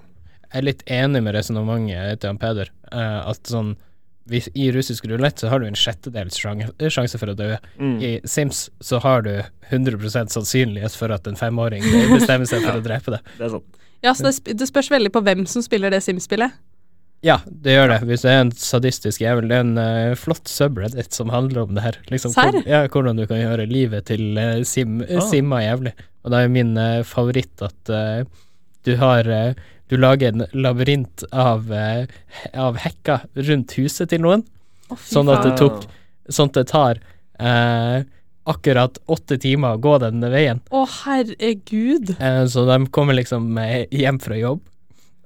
[0.53, 2.69] er litt enig med resonnementet til han Peder.
[2.93, 3.75] Uh, at sånn
[4.29, 7.57] hvis, I russisk rulett så har du en sjettedels sjanse for å dø.
[7.77, 7.97] Mm.
[8.01, 11.83] I Sims så har du 100% sannsynlighet for at en femåring
[12.15, 13.21] bestemmer seg for å drepe deg.
[13.37, 13.81] Det er sant.
[14.01, 16.55] Ja, så det, sp- det spørs veldig på hvem som spiller det Sims-spillet.
[17.23, 17.99] Ja, det gjør det.
[18.09, 19.47] Hvis det er en sadistisk jævel.
[19.49, 21.95] Det er en uh, flott subreddit som handler om det her.
[22.11, 22.51] Liksom, Serr?
[22.51, 25.21] hvor- ja, hvordan du kan gjøre livet til uh, sim, Ah.
[25.25, 25.93] simma jævlig.
[26.25, 28.23] Og da er min uh, favoritt at eh,
[28.85, 29.53] du har eh,
[29.89, 32.07] Du lager en labyrint av, eh,
[32.57, 34.41] av hekker rundt huset til noen,
[34.89, 35.85] oh, Sånn at det tok-
[36.29, 36.97] sånn at det tar
[37.39, 38.01] eh,
[38.49, 40.61] akkurat åtte timer å gå den veien.
[40.73, 42.15] Å, herregud.
[42.19, 44.61] Eh, så de kommer liksom eh, hjem fra jobb,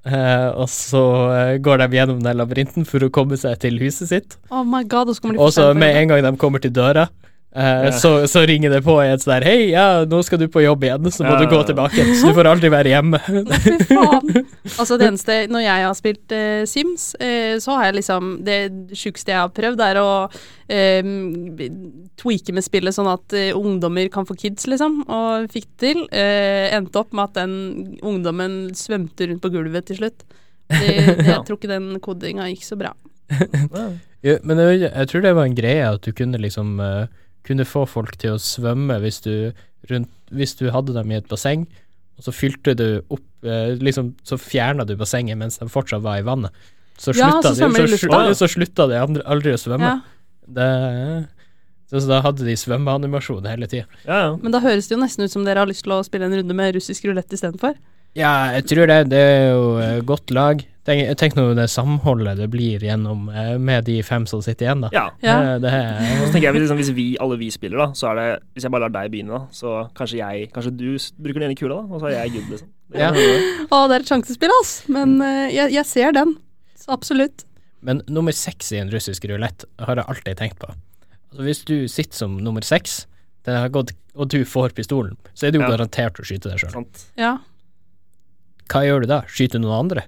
[0.08, 1.02] eh, og så
[1.34, 4.38] eh, går de gjennom den labyrinten for å komme seg til huset sitt.
[4.50, 7.08] Oh my god, og så med en gang de kommer til døra,
[7.54, 7.92] eh, Ja.
[7.92, 10.84] så, så ringer det på i et sånn Hei, ja, nå skal du på jobb
[10.86, 11.40] igjen, så må Ja.
[11.42, 12.04] du gå tilbake.
[12.14, 13.18] Så du får aldri være hjemme.
[13.26, 14.46] Fy faen.
[14.78, 18.58] Altså det eneste Når jeg har spilt uh, Sims, uh, så har jeg liksom Det
[18.96, 20.10] sjukeste jeg har prøvd, er å
[22.20, 25.00] tweake med spillet sånn at ungdommer kan få kids, liksom.
[25.10, 26.02] Og fikk det til.
[26.14, 30.22] Eh, endte opp med at den ungdommen svømte rundt på gulvet til slutt.
[30.70, 30.78] Det,
[31.18, 32.94] det, jeg tror ikke den kodinga gikk så bra.
[34.20, 34.34] Ja.
[34.44, 36.74] Men jeg, jeg tror det var en greie at du kunne liksom
[37.46, 39.52] Kunne få folk til å svømme hvis du,
[39.90, 41.66] rundt, hvis du hadde dem i et basseng,
[42.20, 46.20] og så fylte du opp eh, liksom, Så fjerna du bassenget mens de fortsatt var
[46.20, 46.52] i vannet.
[47.00, 49.94] Så Ja, så de så, så slutta de andre, aldri å svømme.
[49.96, 50.44] Ja.
[50.44, 50.66] Det,
[51.88, 53.88] så, så da hadde de svømmeanimasjon hele tida.
[54.04, 54.34] Ja, ja.
[54.36, 56.36] Men da høres det jo nesten ut som dere har lyst til å spille en
[56.36, 57.78] runde med russisk rulett istedenfor.
[58.18, 59.00] Ja, jeg tror det.
[59.10, 60.62] Det er jo eh, godt lag.
[60.88, 64.80] Tenk, tenk nå det samholdet det blir gjennom eh, med de fem som sitter igjen,
[64.86, 64.88] da.
[64.94, 65.02] ja.
[65.20, 65.34] Ja.
[65.60, 68.08] Det, det er, Så tenker jeg hvis, liksom, hvis vi, alle vi spiller, da, så
[68.10, 70.86] er det Hvis jeg bare lar deg begynne, da, så kanskje jeg Kanskje du
[71.20, 72.70] bruker den ene kula, da, og så er jeg good, liksom.
[72.90, 73.10] Det Ja.
[73.12, 74.72] Å, det er et sjansespill, ass.
[74.88, 76.32] Men eh, jeg, jeg ser den.
[76.80, 77.44] Så absolutt.
[77.84, 80.72] Men nummer seks i en russisk rulett har jeg alltid tenkt på.
[81.30, 83.02] Altså Hvis du sitter som nummer seks,
[83.46, 85.70] den har gått, og du får pistolen, så er du jo Ja.
[85.76, 86.88] garantert å skyte deg sjøl.
[87.20, 87.36] Ja.
[88.72, 89.20] Hva gjør du da?
[89.28, 90.04] Skyter du noen andre?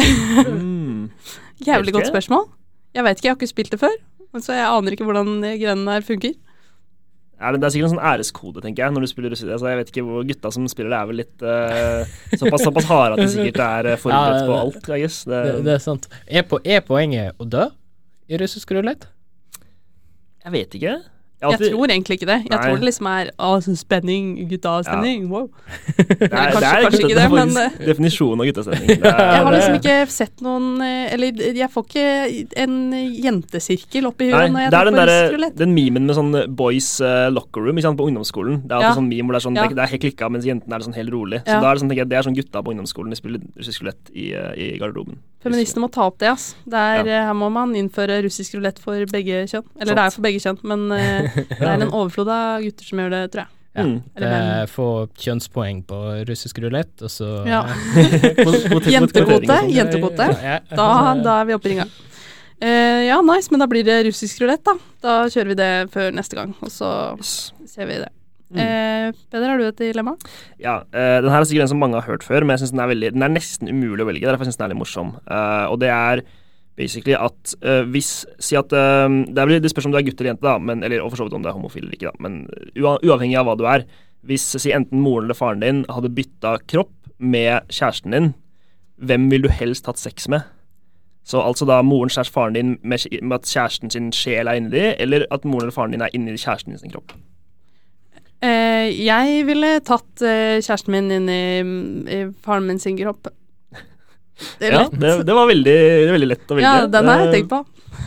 [0.00, 1.10] Mm.
[1.68, 2.46] Jævlig godt spørsmål.
[2.94, 3.98] Jeg vet ikke, jeg har ikke spilt det før.
[4.38, 6.34] Så jeg aner ikke hvordan de greiene der funker.
[7.40, 9.48] Ja, det, det er sikkert en sånn æreskode, tenker jeg, når du spiller russisk.
[9.48, 12.88] Altså, jeg vet ikke hvor gutta som spiller det, er vel litt uh, såpass, såpass
[12.90, 15.22] harde at de sikkert er eh, forberedt Ja, på alt, jeg guess.
[15.24, 16.10] Det, Det, det er sant.
[16.26, 17.64] Er, på, er poenget å dø
[18.28, 19.08] i russisk rulett?
[20.44, 20.92] jeg vet ikke.
[21.40, 22.34] Jeg, Jeg tror egentlig ikke det.
[22.44, 22.58] Jeg Nei.
[22.66, 23.50] tror det liksom er å,
[23.80, 25.28] spenning, guttastemning, ja.
[25.30, 25.46] Wow.
[25.96, 27.54] det er, kanskje- det er, kanskje ikke det men,
[27.86, 28.90] definisjonen av guttastemning.
[29.10, 32.04] Er- Jeg har liksom ikke sett noen eh, Eller jeg får ikke
[32.66, 32.76] en
[33.24, 36.18] jentesirkel opp i huet når jeg det er tenker den, på der, den memen med
[36.20, 38.60] sånn boys eh, locker room sant, på ungdomsskolen.
[38.66, 38.98] Det er alltid Ja.
[39.00, 39.68] sånn meme hvor det er, sånn, Ja.
[39.72, 41.40] det, er helt klikka, mens jentene er sånn helt rolig.
[41.46, 41.60] Så Ja.
[41.64, 43.10] da er det sånn, tenker jeg, det er sånn gutta på ungdomsskolen.
[43.10, 45.16] De spiller russisk rulett i, eh, i garderoben.
[45.40, 46.50] Feministene må ta opp det, ass.
[46.68, 47.20] Det er, Ja.
[47.20, 49.64] eh, Her må man innføre russisk rulett for begge kjønn.
[49.80, 49.96] Eller Sånt.
[49.96, 53.10] det er for begge kjønn, men uh, det er en overflod av gutter som gjør
[53.14, 53.54] det, tror jeg.
[53.70, 53.84] Ja.
[53.86, 53.96] Mm.
[54.18, 55.98] Det er få kjønnspoeng på
[56.28, 57.62] russisk rulett, og så Ja.
[58.96, 59.58] Jentekvote.
[59.70, 60.28] Jentekvote.
[60.74, 60.88] Da,
[61.24, 61.88] da er vi oppe i ringa.
[62.60, 64.74] Uh, ja, nice, men da blir det russisk rulett, da.
[65.00, 66.90] Da kjører vi det før neste gang, og så
[67.22, 68.10] ser vi det.
[68.50, 68.58] Mm.
[68.58, 70.16] Eh, Peder, har du et dilemma?
[70.58, 72.74] Ja, eh, den her er sikkert en som mange har hørt før, men jeg synes
[72.74, 74.26] den er veldig Den er nesten umulig å velge.
[74.26, 75.14] Derfor synes jeg den er litt morsom.
[75.22, 76.22] Eh, og det er
[76.80, 78.10] basically at eh, hvis
[78.42, 80.82] Si at eh, det, er, det spørs om du er gutt eller jente, da, men,
[80.82, 82.22] eller, og for så vidt om du er homofil eller ikke, da.
[82.26, 83.86] Men uavhengig av hva du er.
[84.26, 88.32] Hvis si enten moren eller faren din hadde bytta kropp med kjæresten din,
[89.00, 90.44] hvem ville du helst hatt sex med?
[91.24, 94.90] Så altså da moren slash faren din med, med at kjæresten sin sjel er inni
[94.98, 97.14] eller at moren eller faren din er inni kjæresten din sin kropp?
[98.40, 101.42] Eh, jeg ville tatt eh, kjæresten min inn i,
[102.08, 103.28] i faren min sin kropp.
[104.58, 104.94] Det er Ja, lett.
[105.02, 105.76] det, det var veldig,
[106.14, 106.64] veldig lett å velge.
[106.64, 107.58] Ja, den har jeg Eh, tenkt på.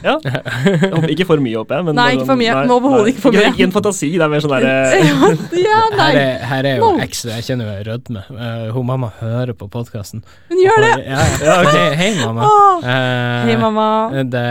[0.04, 0.15] Ja.
[0.24, 1.86] Jeg håper ikke for mye, håper jeg.
[1.88, 2.54] Men Nei, ikke for mye.
[2.74, 3.12] overhodet nei.
[3.13, 3.43] ikke for mye.
[3.54, 4.72] Ikke en fantasi, det er mer sånn derre
[5.63, 8.24] ja, Her er, her er jo ekstra Jeg kjenner jo jeg rødme.
[8.34, 10.24] Uh, hun mamma hører på podkasten.
[10.50, 10.91] hun gjør det!
[11.13, 11.56] Ja, ja.
[11.69, 12.50] Hei, hei, mamma.
[12.82, 13.88] Eh, Hei, mamma.
[14.34, 14.43] Det,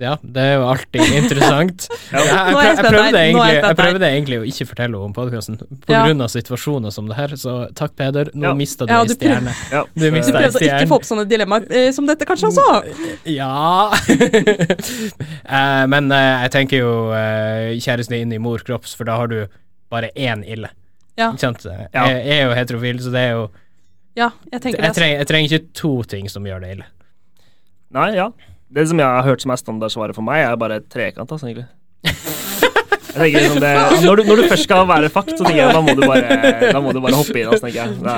[0.00, 1.84] Ja, det er jo alltid interessant.
[2.10, 2.20] Ja.
[2.24, 5.58] Jeg, jeg, jeg jeg, prøvde jeg egentlig, jeg prøvde egentlig å ikke fortelle om podkasten
[5.60, 6.26] på Ja.
[6.32, 8.30] situasjoner som det her, så takk, Peder.
[8.34, 8.54] Nå Ja.
[8.58, 9.52] mista du Ja, ei stjerne.
[9.70, 9.84] Ja.
[9.94, 12.66] Du eh, Du prøvde å ikke få opp sånne dilemmaer eh, som dette, kanskje også?
[13.28, 13.90] Ja
[15.50, 19.30] Eh, Men eh, jeg tenker jo eh, kjæresten din i mor kropps, for da har
[19.30, 19.40] du
[19.92, 20.70] bare én ille.
[21.18, 21.30] Ja.
[21.32, 21.64] Ikke sant?
[21.66, 22.06] Jeg, Ja.
[22.08, 23.48] jeg er jo heterofil, så det er jo
[24.16, 24.96] Ja, jeg tenker jeg det.
[24.96, 26.86] trenger, jeg trenger ikke to ting som gjør det ille.
[27.94, 28.30] Nei, ja.
[28.70, 31.66] Det som jeg har hørt som er standardsvaret for meg, er bare trekant, altså, egentlig.
[33.10, 33.70] Jeg tenker liksom det,
[34.04, 36.36] når, du, når du først skal være fakt, så tenker jeg da må du bare,
[36.70, 37.48] da må du bare hoppe inn.
[37.50, 37.96] Altså, tenker jeg.
[38.04, 38.14] Da,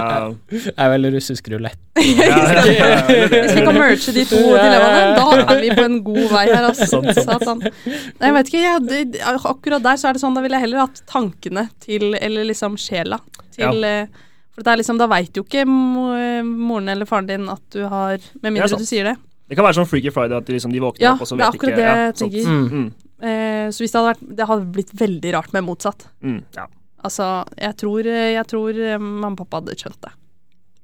[0.52, 1.78] Jeg er vel russisk rulett.
[1.96, 2.98] ja, ja, ja, ja.
[3.32, 6.68] Hvis vi kan merge de to dilemmaene, da er vi på en god vei her,
[6.68, 7.00] altså.
[7.16, 7.64] Satan.
[7.64, 9.08] Nei, jeg vet ikke, jeg,
[9.54, 12.76] akkurat der så er det sånn, da ville jeg heller hatt tankene til, eller liksom
[12.80, 13.22] sjela,
[13.56, 14.12] til eh,
[14.52, 18.20] For det er liksom, da veit jo ikke moren eller faren din at du har
[18.44, 19.16] Med mindre du sier det.
[19.52, 21.36] Det kan være sånn Freaky Friday at de, liksom, de våkner Ja, opp, og så
[21.36, 22.46] det er vet akkurat ikke det ja, jeg tenker.
[22.48, 22.68] Mm.
[22.82, 26.08] Mm, Eh, så hvis det hadde vært Det hadde blitt veldig rart med motsatt.
[26.24, 26.64] mm, ja.
[27.04, 27.26] Altså,
[27.58, 30.10] jeg tror, jeg tror eh, mamma og pappa hadde skjønt det.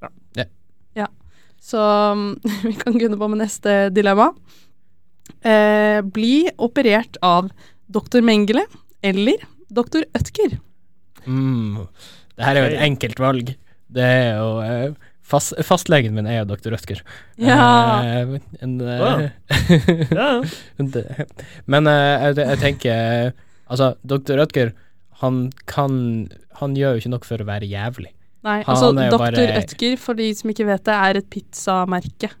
[0.05, 0.09] Ja.
[0.37, 0.45] Ja.
[1.01, 1.07] Ja.
[1.59, 1.79] Så
[2.15, 2.29] mm,
[2.69, 4.29] vi kan gunne på med neste dilemma.
[5.43, 7.49] Eh, bli operert av
[7.91, 8.63] doktor Mengele
[9.03, 10.57] eller doktor Ødker.
[11.25, 11.87] Mm.
[12.35, 13.51] Det her er jo et enkelt valg.
[13.89, 17.01] Det er jo eh, fast, Fastlegen min er jo doktor Rødtger.
[17.41, 17.59] Ja.
[18.25, 18.89] Uh, en, uh.
[18.89, 19.11] Ja,
[20.11, 20.29] ja.
[21.71, 23.31] men uh, jeg, jeg tenker
[23.69, 24.71] Altså, doktor Rødtger,
[25.21, 28.09] han kan Han gjør jo ikke nok for å være jævlig.
[28.43, 32.31] Nei, Han altså jo bare- for de som ikke vet det, er et pizzamerke.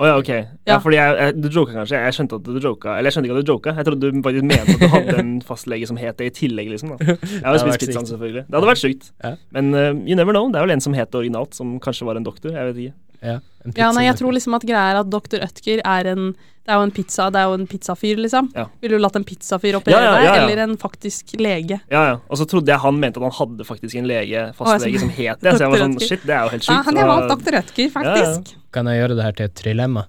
[0.00, 0.28] Å ja, ok.
[0.64, 1.98] Ja, fordi jeg, jeg, du joka kanskje?
[2.00, 2.94] Jeg skjønte at du joka.
[2.96, 3.74] Eller jeg skjønte ikke at du joka.
[3.76, 6.70] Jeg trodde du faktisk mente at du hadde en fastlege som het det i tillegg,
[6.72, 6.94] liksom.
[6.94, 7.16] da.
[7.20, 8.46] Jeg har jo spist pizzaen, selvfølgelig.
[8.46, 9.10] Det hadde vært sykt.
[9.20, 9.34] Ja.
[9.56, 10.48] Men uh, you never know.
[10.48, 12.54] Det er vel en som het det originalt, som kanskje var en doktor.
[12.56, 12.96] Jeg vet ikke.
[13.20, 15.42] Ja, en Ja, nei, jeg tror liksom at greia er at Dr.
[15.44, 18.50] Ødker er en Det er jo en pizza, det er jo en pizzafyr, liksom.
[18.54, 18.66] Ja.
[18.82, 20.34] Ville du latt en pizzafyr operere Ja, ja, ja, ja.
[20.34, 21.80] deg, eller en faktisk lege?
[21.90, 22.18] Ja, ja.
[22.28, 25.40] Og så trodde jeg han mente at han hadde faktisk en lege, fastlege som het
[25.40, 25.56] det.
[25.56, 27.58] Så jeg var sånn shit, det er jo helt Ja, han har valgt Dr.
[27.62, 28.54] Ødker, faktisk.
[28.76, 30.06] Kan jeg gjøre det her til et trilemma?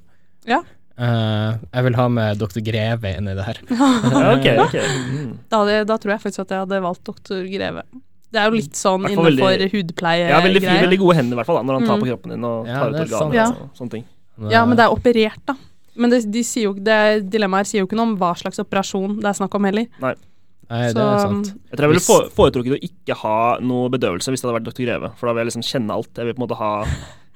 [0.49, 0.61] Ja.
[1.01, 2.61] Uh, jeg vil ha med Dr.
[2.61, 3.61] Greve inn i det her.
[3.71, 4.57] Ja, okay.
[4.61, 4.75] ok.
[4.77, 5.33] Mm.
[5.49, 7.41] Da, hadde, da tror jeg faktisk at jeg hadde valgt Dr.
[7.49, 7.85] Greve.
[8.31, 10.85] Det er jo litt sånn innenfor hudpleie Ja, veldig, greier.
[10.87, 12.01] veldig gode hender, i hvert fall, da, når han tar Mm.
[12.03, 13.33] på kroppen din og Ja, tar ut det er sant.
[13.33, 13.45] Ja.
[13.51, 14.05] og sånne ting.
[14.49, 15.55] Ja, men det er operert, da.
[15.97, 19.17] Men det, de sier jo, det dilemmaet sier jo ikke noe om hva slags operasjon
[19.19, 19.87] det er snakk om heller.
[19.99, 21.47] Nei, det Så er sant.
[21.69, 24.85] Jeg tror jeg ville foretrukket å ikke ha noe bedøvelse hvis det hadde vært Dr.
[24.85, 26.13] Greve, for da vil jeg liksom kjenne alt.
[26.15, 26.85] Jeg vil på en måte ha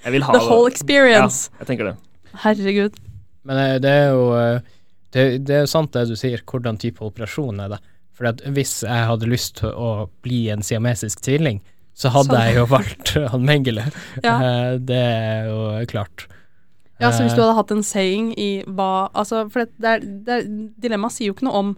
[0.06, 1.50] Jeg vil ha The whole experience.
[1.52, 1.96] Ja, jeg tenker det.
[2.46, 2.94] Herregud.
[3.44, 4.60] Men eh, det er jo eh,
[5.12, 7.80] det, det er sant det du sier, hvordan type operasjon er det.
[8.15, 11.62] For hvis jeg hadde lyst til å bli en siamesisk tvilling,
[11.95, 12.45] så hadde sånn.
[12.47, 13.89] jeg jo valgt han Mengele.
[14.23, 14.36] Ja.
[14.39, 16.28] Eh, Det er jo klart.
[16.99, 19.97] Ja, så hvis Eh, du hadde hatt en saying i hva Altså, for det,
[20.28, 20.38] det
[20.80, 21.73] dilemmaet sier jo ikke noe om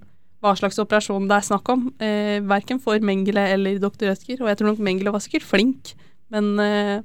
[0.46, 4.52] hva slags operasjon det er snakk om, eh, verken for Mengele eller doktor Rødtger, og
[4.52, 5.96] jeg tror nok Mengele var sikkert flink,
[6.30, 7.02] men eh,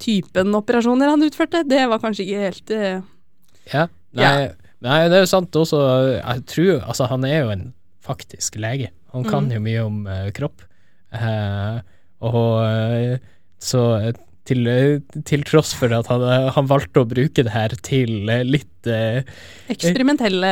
[0.00, 3.00] typen operasjoner han utførte, det var kanskje ikke helt eh,
[3.74, 3.86] Ja.
[4.16, 4.48] Nei,
[4.80, 5.78] nei, det er jo sant også.
[6.16, 7.64] Jeg tror Altså, han er jo en
[8.06, 8.92] faktisk lege.
[9.14, 9.56] Han kan mm.
[9.56, 10.64] jo mye om eh, kropp.
[11.14, 11.78] Eh,
[12.26, 13.18] og eh,
[13.62, 13.82] så
[14.46, 18.28] til, eh, til tross for at han, eh, han valgte å bruke det her til
[18.32, 19.20] eh, litt eh,
[19.72, 20.50] eksperimentelle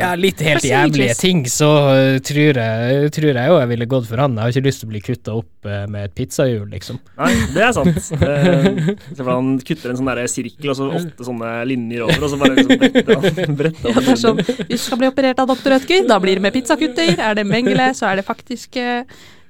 [0.00, 1.68] Ja, litt helt jævlige ting, så
[2.26, 4.34] tror jeg tror jeg jo jeg ville gått for han.
[4.34, 6.98] Jeg har ikke lyst til å bli kutta opp med et pizzahjul, liksom.
[7.20, 7.96] Nei, det er sant.
[8.30, 12.04] Eh, Se for deg han kutter en sånn der sirkel, og så åtte sånne linjer
[12.06, 14.40] over, og så bare liksom bretter han bretter Ja, det er sånn.
[14.42, 17.12] Hvis du skal bli operert av doktor Rødtger, da blir det med pizzakutter.
[17.18, 18.86] Er det Mengele, så er det faktiske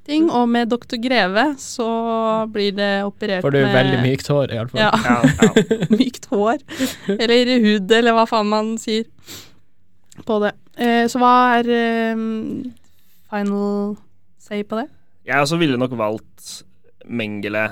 [0.09, 0.31] ting.
[0.31, 1.89] Og med doktor Greve så
[2.53, 4.81] blir det operert med Får du med veldig mykt hår, iallfall.
[4.81, 5.87] Ja, Ja, ja.
[6.01, 6.59] mykt hår.
[7.19, 9.07] Eller hud, eller hva faen man sier
[10.27, 10.55] på det.
[10.81, 12.25] Eh, så hva er eh,
[13.31, 13.97] final
[14.41, 14.89] say på det?
[15.29, 16.65] Jeg også ville nok valgt
[17.09, 17.63] Mengele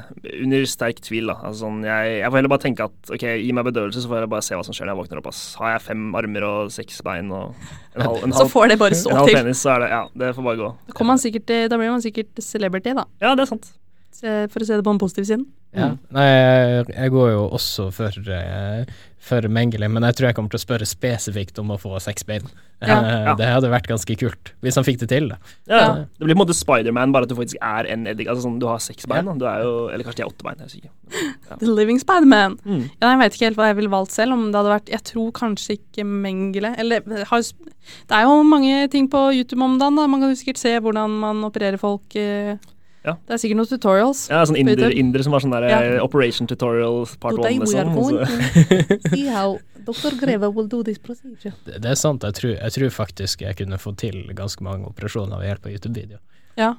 [0.42, 1.28] under sterk tvil.
[1.28, 4.10] da altså, sånn, jeg, jeg får heller bare tenke at ok, gi meg bedøvelse, så
[4.10, 5.28] får jeg bare se hva som skjer når jeg våkner opp.
[5.32, 5.42] Ass.
[5.60, 7.52] Har jeg fem armer og seks bein og
[7.94, 9.40] en halv, en Så får det bare stå en halv til.
[9.40, 10.70] penis, så er det Ja, det får bare gå.
[10.92, 13.04] Da, man sikkert, eh, da blir man sikkert celebrity, da.
[13.20, 13.70] Ja, det er sant.
[14.18, 15.46] Se- For å se det på den positive siden.
[15.76, 15.92] Ja.
[16.16, 16.24] Nei,
[16.88, 18.87] jeg, går jo også for, eh,
[19.20, 22.24] for Mengele, men jeg tror jeg kommer til å spørre spesifikt om å få seks
[22.26, 22.46] bein.
[22.81, 22.96] Ja.
[23.28, 25.28] Eh, Det hadde vært ganske kult, hvis han fikk det til.
[25.28, 25.37] da.
[25.68, 25.92] Ja, Ja.
[26.18, 28.26] Det blir på en måte Spiderman, bare at du faktisk er en eddik.
[28.31, 29.35] Altså sånn, Du har seks bein, da.
[29.35, 30.57] Du er jo Eller kanskje de har åtte bein.
[30.59, 30.90] Jeg er sikker.
[31.61, 32.57] The Living Spiderman.
[32.64, 32.83] Mm.
[33.02, 35.04] Ja, jeg vet ikke helt hva jeg ville valgt selv, om det hadde vært Jeg
[35.12, 39.96] tror kanskje ikke Mengele Eller har, det er jo mange ting på YouTube om dagen,
[40.00, 40.07] da.
[40.07, 42.16] Man kan jo sikkert se hvordan man opererer folk.
[42.16, 42.57] eh,
[43.04, 43.14] Ja.
[43.26, 44.24] Det er sikkert noen tutorials.
[44.28, 45.78] Ja, sånn På inder, som var sånn der Ja.
[45.82, 47.94] eh, Operation Tutorial part Today one, liksom.
[47.94, 50.16] going to see how Dr.
[50.20, 51.54] Greve will do this procedure.
[51.64, 54.84] Det, det er sant, jeg tror, jeg tror faktisk jeg kunne få til ganske mange
[54.90, 56.18] operasjoner ved hjelp av YouTube-video.
[56.58, 56.74] Ja,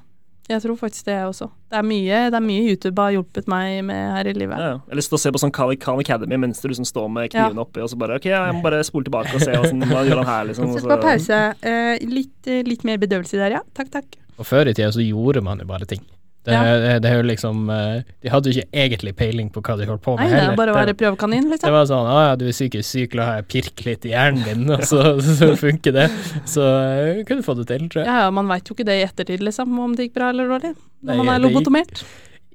[0.50, 1.48] jeg tror faktisk det, jeg også.
[1.70, 4.58] Det er mye, det er mye YouTube har hjulpet meg med her i livet.
[4.60, 4.80] Ja, ja.
[4.92, 7.48] Eller stå og se på sånn Khan Khan Academy mens du liksom står med Ja.
[7.48, 10.22] knivene oppi, og så bare OK, jeg må bare spole tilbake og se hva gjør
[10.24, 10.74] han her, liksom.
[10.78, 11.42] Sett på pause.
[11.64, 13.62] Eh, litt, eh, litt mer bedøvelse der, ja.
[13.74, 14.18] Takk, takk.
[14.40, 16.02] Og før i tida så gjorde man jo bare ting.
[16.48, 17.00] Det, Ja.
[17.04, 20.02] det, er jo liksom eh, De hadde jo ikke egentlig peiling på hva de holdt
[20.06, 20.54] på med Nei, det heller.
[20.54, 21.68] er bare å være prøvekanin, liksom.
[21.68, 24.46] det var sånn Å ja, du er psykisk syk, la jeg pirke litt i hjernen
[24.48, 25.02] din, og så,
[25.42, 26.08] så funker det.
[26.48, 28.08] Så jeg kunne få det til, tror jeg.
[28.08, 30.48] Ja, ja, man veit jo ikke det i ettertid, liksom, om det gikk bra eller
[30.56, 30.74] dårlig.
[31.04, 31.92] Nei, Når man er lobotomert.
[32.00, 32.08] det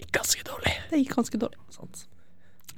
[0.07, 0.11] gikk-.
[0.17, 0.75] Ganske dårlig.
[0.91, 1.61] Det gikk ganske dårlig.
[1.77, 2.07] Sant.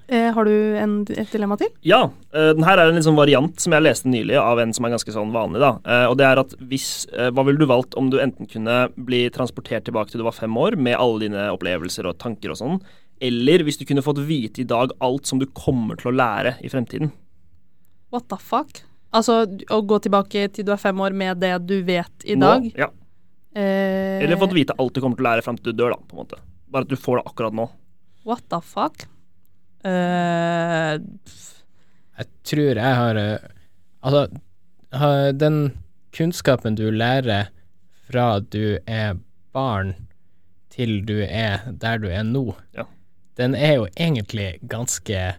[0.08, 1.72] Eh, har du en, et dilemma til?
[1.82, 4.86] Ja, eh, den her er en sånn variant som jeg leste nylig av en som
[4.86, 5.58] er ganske sånn vanlig.
[5.64, 5.72] da.
[5.82, 9.24] Eh, og det er at hvis, Hva ville du valgt om du enten kunne bli
[9.34, 12.78] transportert tilbake til du var fem år med alle dine opplevelser og tanker og sånn,
[13.20, 16.56] eller hvis du kunne fått vite i dag alt som du kommer til å lære
[16.62, 17.10] i fremtiden?
[18.12, 18.84] What the fuck?
[19.16, 19.42] Altså
[19.72, 22.62] å gå tilbake til du er fem år med det du vet i dag.
[22.62, 22.90] Nå, ja.
[23.56, 26.00] Eh, Eller fått vite alt du kommer til å lære frem til du dør, da.
[26.04, 26.40] på en måte.
[26.68, 27.70] Bare at du får det akkurat nå.
[28.28, 29.06] What the fuck?
[29.86, 30.98] Eh,
[32.18, 33.38] Jeg tror jeg har eh,
[34.06, 34.26] Altså,
[35.36, 35.56] den
[36.16, 37.48] kunnskapen du lærer
[38.08, 39.16] fra du er
[39.52, 39.94] barn
[40.72, 42.84] til du er der du er nå, Ja.
[43.36, 45.34] den er jo egentlig ganske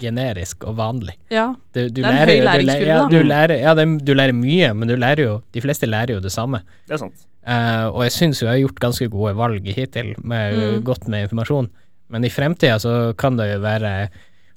[0.00, 1.14] generisk og vanlig.
[1.30, 1.54] ja.
[1.74, 3.08] Du, du Det er en lærer høy læringskurve, ja, da.
[3.08, 6.20] du lærer, ja, det, du lærer mye, men du lærer jo De fleste lærer jo
[6.20, 6.62] det samme.
[6.88, 7.26] Det er sant.
[7.46, 10.82] Uh, og jeg syns jo jeg har gjort ganske gode valg hittil, med Mm.
[10.84, 11.68] godt med informasjon.
[12.12, 13.94] Men i fremtida så kan det jo være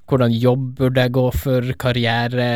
[0.08, 2.50] hvordan jobb burde jeg gå for, karriere,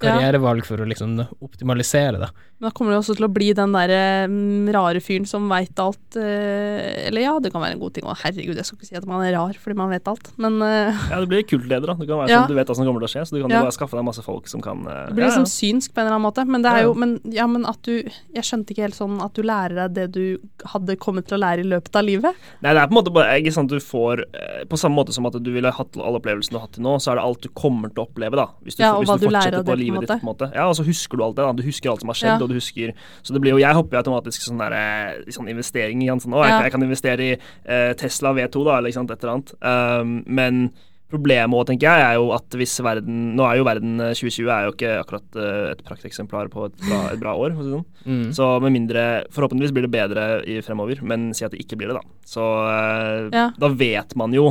[0.00, 2.30] karrierevalg for å liksom optimalisere det.
[2.58, 3.92] Men da kommer du også til å bli den der
[4.26, 6.16] mm, rare fyren som veit alt.
[6.18, 8.06] eh, eller ja, det kan være en god ting.
[8.08, 10.56] Å, herregud, jeg skal ikke si at man er rar fordi man vet alt, men
[10.66, 11.94] eh, Ja, Du blir kultleder, da.
[11.94, 12.40] Du kan være Ja.
[12.42, 13.62] sånn, du vet hva som kommer til å skje, så du kan Ja.
[13.62, 15.52] bare skaffe deg masse folk som kan eh, det blir liksom ja.
[15.54, 16.46] synsk på en eller annen måte.
[16.46, 18.02] Men det er jo men, ja, men at du
[18.34, 20.38] Jeg skjønte ikke helt sånn at du lærer deg det du
[20.74, 22.34] hadde kommet til å lære i løpet av livet.
[22.62, 24.24] Nei, det er på en måte bare ikke sant du får
[24.68, 26.96] På samme måte som at du ville hatt alle opplevelsene du har hatt til nå,
[26.98, 28.48] så er det alt du kommer til å oppleve, da.
[28.64, 30.26] Hvis du, Ja, og hvis hva du lærer av det, på en livet ditt, på
[30.26, 30.50] en måte.
[30.54, 31.52] Ja, og så husker du alt det, da.
[31.52, 32.47] Du husker alt som har skjedd.
[32.48, 35.52] Og du husker Så det blir jo Jeg hopper jo automatisk sånn der eh, sånn
[35.52, 39.12] investering i sånn Å, jeg, jeg kan investere i uh, Tesla V2, da, eller sant,
[39.12, 39.54] et eller annet.
[39.62, 40.68] Um, men
[41.08, 44.50] Problemet også, tenker jeg, er jo at hvis verden Nå er jo verden eh, 2020
[44.52, 47.86] er jo ikke akkurat eh, et prakteksemplar på et bra, et bra år, sånn.
[48.04, 48.26] Mm.
[48.36, 51.94] Så med mindre Forhåpentligvis blir det bedre i fremover, men si at det ikke blir
[51.94, 52.18] det, da.
[52.28, 53.46] Så eh, Ja.
[53.56, 54.50] da vet man jo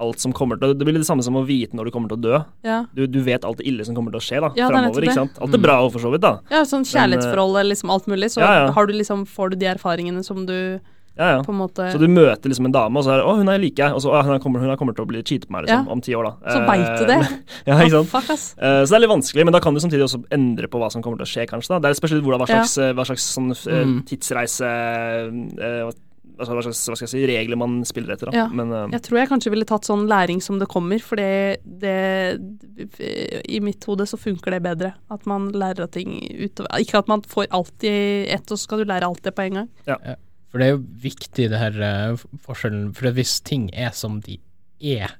[0.00, 2.08] alt som kommer til å Det blir det samme som å vite når du kommer
[2.08, 2.44] til å dø.
[2.64, 4.76] Ja, Du, du vet alt det ille som kommer til å skje da, Ja, det
[4.76, 5.02] er fremover.
[5.08, 5.38] Ikke sant?
[5.40, 6.40] Alt det bra for så vidt, da.
[6.50, 8.30] ja sånn kjærlighetsforhold eller liksom alt mulig.
[8.30, 8.70] Så Ja, ja.
[8.72, 10.78] Har du liksom, får du de erfaringene som du
[11.16, 11.42] Ja, ja.
[11.42, 13.48] på en måte Så du møter liksom en dame, og så er det 'Å, hun
[13.48, 15.22] er like jeg', og så «Å, hun, er- kommer, hun er- kommer til å bli
[15.22, 15.92] cheatet på meg liksom, Ja.
[15.92, 16.52] om ti år, da.
[16.52, 17.20] Så veit du det.
[17.66, 18.08] ja, ikke sant.
[18.08, 18.54] Fuck, ass.
[18.58, 20.92] Eh, så det er litt vanskelig, men da kan du samtidig også endre på hva
[20.92, 21.68] som kommer til å skje, kanskje.
[21.68, 21.78] da.
[21.78, 24.02] Det er spesielt hvordan, hva slags, eh, hva slags sånn, eh, Mm.
[24.04, 24.60] tidsreise
[25.58, 25.92] eh, hva,
[26.38, 28.30] altså, hva slags hva skal jeg si, regler man spiller etter.
[28.30, 28.44] da.
[28.44, 28.46] Ja.
[28.52, 31.62] Men uh, Jeg tror jeg kanskje ville tatt sånn læring som det kommer, for det,
[31.64, 31.96] det
[33.48, 34.94] I mitt hode så funker det bedre.
[35.12, 37.96] At man lærer av ting utover Ikke at man får alt i
[38.32, 39.70] ett, og så skal du lære alt det på en gang.
[40.50, 42.90] For det er jo viktig, det her uh, forskjellen.
[42.96, 44.38] For hvis ting er som de
[44.80, 45.10] er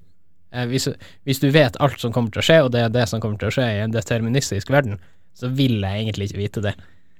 [0.52, 0.88] eh, hvis,
[1.26, 3.40] hvis du vet alt som kommer til å skje, og det er det som kommer
[3.40, 5.00] til å skje i en deterministisk verden,
[5.37, 6.74] så vil jeg egentlig ikke vite det.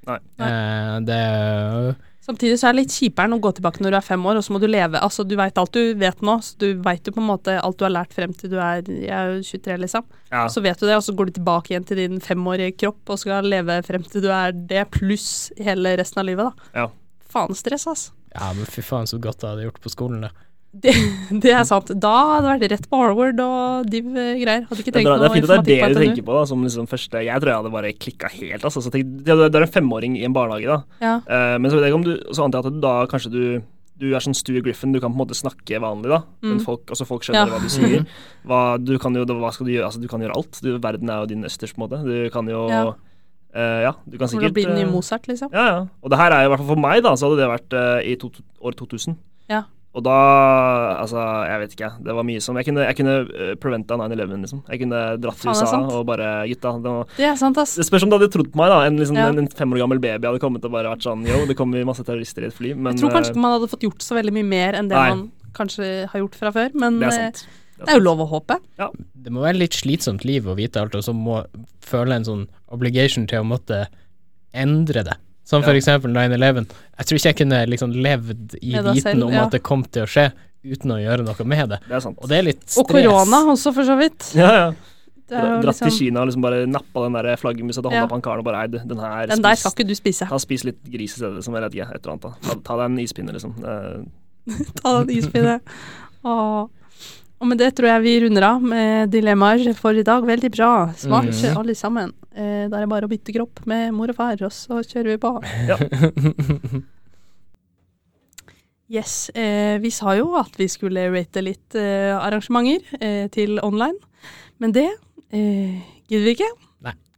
[0.07, 0.21] Nei.
[0.47, 1.91] Eh, det er
[2.27, 4.41] Samtidig så er det litt kjipere enn å gå tilbake når du er fem år,
[4.41, 7.07] og så må du leve Altså, du veit alt du vet nå, så du veit
[7.07, 10.09] jo på en måte alt du har lært frem til du er, er 23, liksom.
[10.33, 10.47] ja.
[10.51, 13.21] Så vet du det, og så går du tilbake igjen til din femårige kropp og
[13.23, 16.71] skal leve frem til du er det, pluss hele resten av livet, da.
[16.83, 16.89] Ja.
[17.31, 18.17] Faen stress, altså.
[18.35, 20.33] Ja, men fy faen så godt jeg hadde gjort på skolen, da.
[20.83, 20.93] Det,
[21.43, 21.93] det er sant.
[22.03, 24.43] Da hadde det vært rett på Harvard og div eh.
[24.45, 26.43] Hadde ikke tenkt noe det er fint at det er det du tenker på da,
[26.51, 28.67] som liksom første Jeg tror jeg hadde bare klikka helt.
[28.67, 28.83] Altså.
[28.85, 31.01] Så tenk, det er en femåring i en barnehage, da.
[31.01, 31.15] Ja.
[31.25, 33.33] Uh, men så vet jeg ikke om du Så antar jeg at du da kanskje
[33.33, 33.43] du
[33.97, 36.19] du er sånn Stuart Griffin, du kan på en måte snakke vanlig, da.
[36.45, 36.65] Men Mm.
[36.67, 37.55] folk, altså folk skjønner Ja.
[37.55, 38.03] hva du sier.
[38.47, 39.87] Hva, du kan jo, hva skal du gjøre?
[39.89, 40.61] Altså, du kan gjøre alt.
[40.61, 42.03] Du, verden er jo din østers, på en måte.
[42.05, 42.83] Du kan jo Ja.
[43.57, 45.49] Uh, ja, du kan sikkert å bli den nye Mozart, liksom.
[45.49, 45.79] Ja, ja.
[46.05, 47.73] Og det her er jo i hvert fall for meg, da, så hadde det vært
[47.73, 48.29] uh, i to,
[48.61, 49.17] år 2000.
[49.49, 49.63] Ja.
[49.97, 50.17] Og da
[51.01, 51.91] Altså, jeg vet ikke.
[52.05, 54.63] Det var mye som Jeg kunne, jeg kunne uh, preventa 9-11, liksom.
[54.69, 55.93] Jeg kunne dratt til USA sant.
[55.93, 57.77] og bare Gutta, det var Det er sant, ass.
[57.81, 58.83] det spørs om du hadde trodd på meg, da.
[58.89, 59.29] En, liksom, Ja.
[59.33, 61.85] en, en fem år gammel baby hadde kommet og bare vært sånn Yo, det kommer
[61.89, 64.05] masse terrorister i et fly, men Jeg tror kanskje eh, ikke man hadde fått gjort
[64.05, 65.09] så veldig mye mer enn det Nei.
[65.15, 65.25] man
[65.57, 67.47] kanskje har gjort fra før, men det er eh, sant.
[67.81, 68.59] det er jo lov å håpe.
[68.77, 71.41] Det må være litt slitsomt liv å vite alt, og så må
[71.81, 73.87] føle en sånn obligation til å måtte
[74.53, 75.17] endre det.
[75.47, 76.67] Som for eksempel 9-11.
[76.99, 79.47] Jeg tror ikke jeg kunne liksom levd i viten om ja.
[79.47, 80.27] at det kom til å skje,
[80.67, 81.79] uten å gjøre noe med det.
[81.87, 82.19] Det er sant.
[82.19, 82.83] Og det er litt stress.
[82.83, 84.33] Og korona også, for så vidt.
[84.35, 84.69] Ja, ja.
[85.27, 87.91] Det er jo Dratt til liksom, Kina og liksom bare nappa den der flaggermusa til
[87.91, 88.07] hånda Ja.
[88.07, 90.27] på han karen og bare Eid, den her den der skal ikke du spise.
[90.31, 91.55] Ta Spis litt gris i stedet, liksom.
[91.55, 92.23] Eller vet ikke, et eller annet.
[92.23, 92.33] da.
[92.47, 93.55] Ta, ta deg en ispinne, liksom.
[93.63, 95.61] ta Ta den ispinne.
[96.27, 96.69] Åh.
[97.37, 100.25] Og med det tror jeg vi runder av med dilemmaer for i dag.
[100.25, 100.71] Veldig bra.
[100.97, 101.59] Smart, mm.
[101.59, 102.15] alle sammen.
[102.37, 105.15] Eh, da er det bare å bytte kropp med mor og far, og så kjører
[105.15, 105.33] vi på.
[108.87, 109.31] Yes.
[109.35, 113.99] Eh, vi sa jo at vi skulle rate litt eh, arrangementer eh, til online,
[114.63, 114.87] men det
[115.35, 116.53] eh, gidder vi ikke.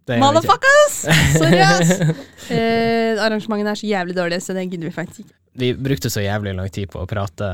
[0.09, 1.03] Er Motherfuckers!
[1.37, 2.03] Seriøst!
[2.49, 5.35] Eh, arrangementene er så jævlig dårlige, så det gidder vi faktisk ikke.
[5.61, 7.49] Vi brukte så jævlig lang tid på å prate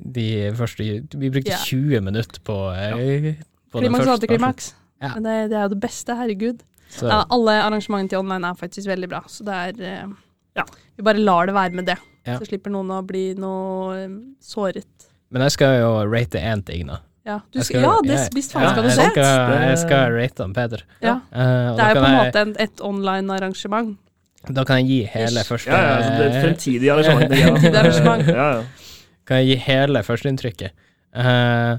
[0.00, 0.86] de første
[1.20, 1.58] Vi brukte Ja.
[1.60, 3.34] 20 minutter på, ja.
[3.68, 4.70] på Klimaks og antiklimaks.
[5.02, 5.10] Ja.
[5.18, 6.64] Men det, det er jo det beste, herregud.
[6.94, 10.12] Så, Ja, alle arrangementene til online er faktisk veldig bra, så det er eh,
[10.54, 10.64] Ja.
[10.96, 11.96] Vi bare lar det være med det.
[12.24, 12.38] Ja.
[12.38, 15.08] Så slipper noen å bli noe eh, såret.
[15.34, 17.00] Men jeg skal jo rate én ting, da.
[17.24, 19.04] Ja, du skal, skal, ja det, visst faen ja, skal du se.
[19.16, 20.82] jeg skal rate han Peder.
[21.00, 21.14] Ja.
[21.32, 23.94] Uh, Det er jo på en måte et, et online-arrangement.
[24.44, 25.48] Da kan jeg gi hele Ish.
[25.48, 27.30] første Ja, ja, altså, det er et fremtidig arrangement.
[27.30, 28.28] det Fremtidig arrangement.
[28.28, 28.90] Ja, ja.
[29.24, 30.74] kan jeg gi hele førsteinntrykket.
[31.16, 31.78] Eh,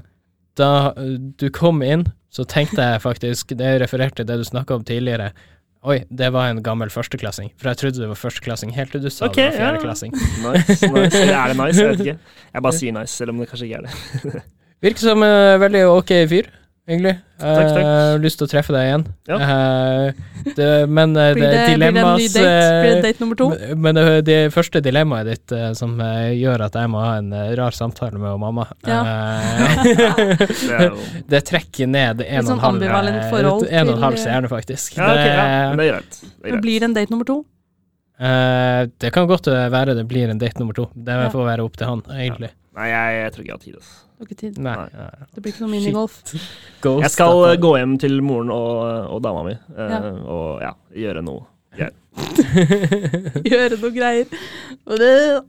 [0.58, 0.70] da
[1.40, 5.30] du kom inn, så tenkte jeg faktisk Det refererte til det du snakka om tidligere.
[5.86, 7.52] Oi, det var en gammel førsteklassing.
[7.60, 9.60] For jeg trodde det var førsteklassing helt til du sa okay, det var ja.
[9.60, 10.16] fjerdeklassing.
[10.42, 11.18] Nice, nice.
[11.22, 11.82] Eller er det nice?
[11.82, 12.18] Jeg vet ikke.
[12.56, 14.42] Jeg bare sier nice, selv om det kanskje ikke er det.
[14.82, 16.50] Virker som en veldig ok fyr,
[16.88, 17.12] egentlig.
[17.38, 17.78] Takk, takk.
[17.80, 19.04] Eh, har lyst til å treffe deg igjen.
[19.28, 19.36] Ja.
[19.46, 20.12] Eh,
[20.56, 22.52] det, men Blir det det, er blir det en ny date?
[22.82, 23.48] Blir det date nummer to?
[23.50, 27.32] Men- Men det, det første dilemmaet ditt eh, som gjør at jeg må ha en
[27.58, 29.00] rar samtale med mamma, Ja.
[29.02, 30.96] eh, Det er
[31.34, 32.82] det trekker ned en og sånn en halv
[33.66, 34.96] En og en halv seerne, faktisk.
[34.96, 35.44] Ja, okay, ja.
[35.74, 36.22] Det- det er greit.
[36.46, 37.44] Det blir det en date nummer to?
[38.18, 40.86] Eh, det kan godt være det blir en date nummer to.
[40.94, 42.50] Det får være opp til han, egentlig.
[42.76, 43.74] Nei, jeg, jeg tror ikke jeg har tid.
[43.80, 43.94] Altså.
[44.06, 44.58] Du har ikke tid.
[44.64, 44.76] Nei.
[44.76, 45.26] Nei.
[45.34, 46.16] Det blir ikke noe minigolf.
[46.84, 48.80] Ghost, Jeg skal eh, gå hjem til moren og,
[49.16, 50.00] og dama mi uh, Ja.
[50.36, 50.72] og ja,
[51.06, 51.46] gjøre noe.
[53.50, 54.30] Gjøre noe greier.
[54.88, 55.42] uh,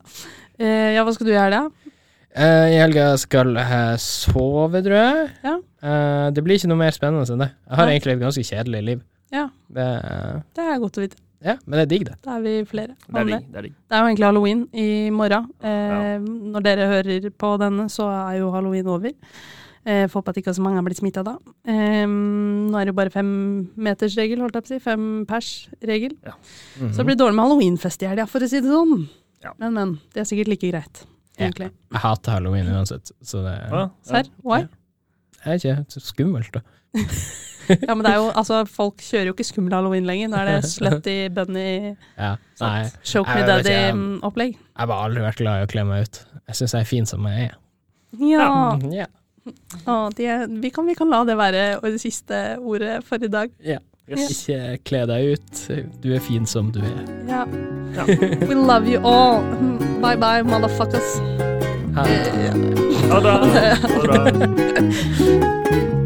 [0.58, 1.92] Eh, ja, hva skal du gjøre da?
[2.34, 5.28] Eh, I helga skal jeg sove, tror jeg.
[5.46, 5.52] Ja.
[5.86, 7.52] Eh, det blir ikke noe mer spennende enn det.
[7.70, 9.04] Jeg har egentlig et ganske kjedelig liv.
[9.36, 9.44] Ja.
[9.70, 9.86] Det,
[10.58, 11.20] Det er godt å vite.
[11.44, 12.16] Ja, men det er digg, det.
[12.26, 12.96] Da er vi flere.
[13.08, 13.46] Det er digg.
[13.52, 13.74] Det er digg.
[13.88, 15.50] Det er jo egentlig halloween i morgen.
[15.62, 16.18] Eh, Ja.
[16.20, 19.12] Når dere hører på denne, så er jo halloween over.
[19.86, 21.38] Eh, Får håpe at ikke så mange har blitt smitta da.
[21.66, 24.80] Eh, nå er det jo bare femmetersregel, holdt jeg på å si.
[24.84, 26.18] Fem pers-regel.
[26.26, 26.92] Mhm.
[26.92, 29.08] Så det blir dårlig med halloweenfest i helga, for å si det sånn.
[29.44, 29.54] Ja.
[29.60, 30.00] Men, men.
[30.14, 31.06] Det er sikkert like greit,
[31.38, 31.46] Ja.
[31.48, 31.72] egentlig.
[31.94, 33.90] Jeg hater halloween uansett, så det Ja, ja.
[34.04, 34.30] Serr?
[34.44, 34.68] Why?
[35.46, 36.62] er ikke så skummelt, da.
[37.70, 40.32] Ja, men det er jo, altså, folk kjører jo ikke skummel halloween lenger.
[40.32, 42.34] Nå er det slutty bunny, Ja.
[42.62, 44.56] Nei, choke me daddy-opplegg.
[44.58, 46.22] jeg har bare aldri vært glad i å kle meg ut.
[46.48, 47.58] Jeg syns jeg er fin som jeg er.
[48.24, 48.48] Ja.
[48.94, 49.10] Ja.
[49.88, 53.54] Å, er, vi, kan, vi kan la det være det siste ordet for i dag.
[53.64, 53.80] ja.
[54.08, 54.30] Yes.
[54.48, 55.58] Ikke kle deg ut.
[56.00, 57.02] Du er fin som du er.
[57.28, 57.42] Ja.
[57.92, 58.06] Ja.
[58.48, 59.44] We love you all.
[60.04, 61.20] Bye bye, motherfuckers.
[61.98, 62.56] Ha det.
[63.12, 63.20] Ha
[64.08, 65.88] det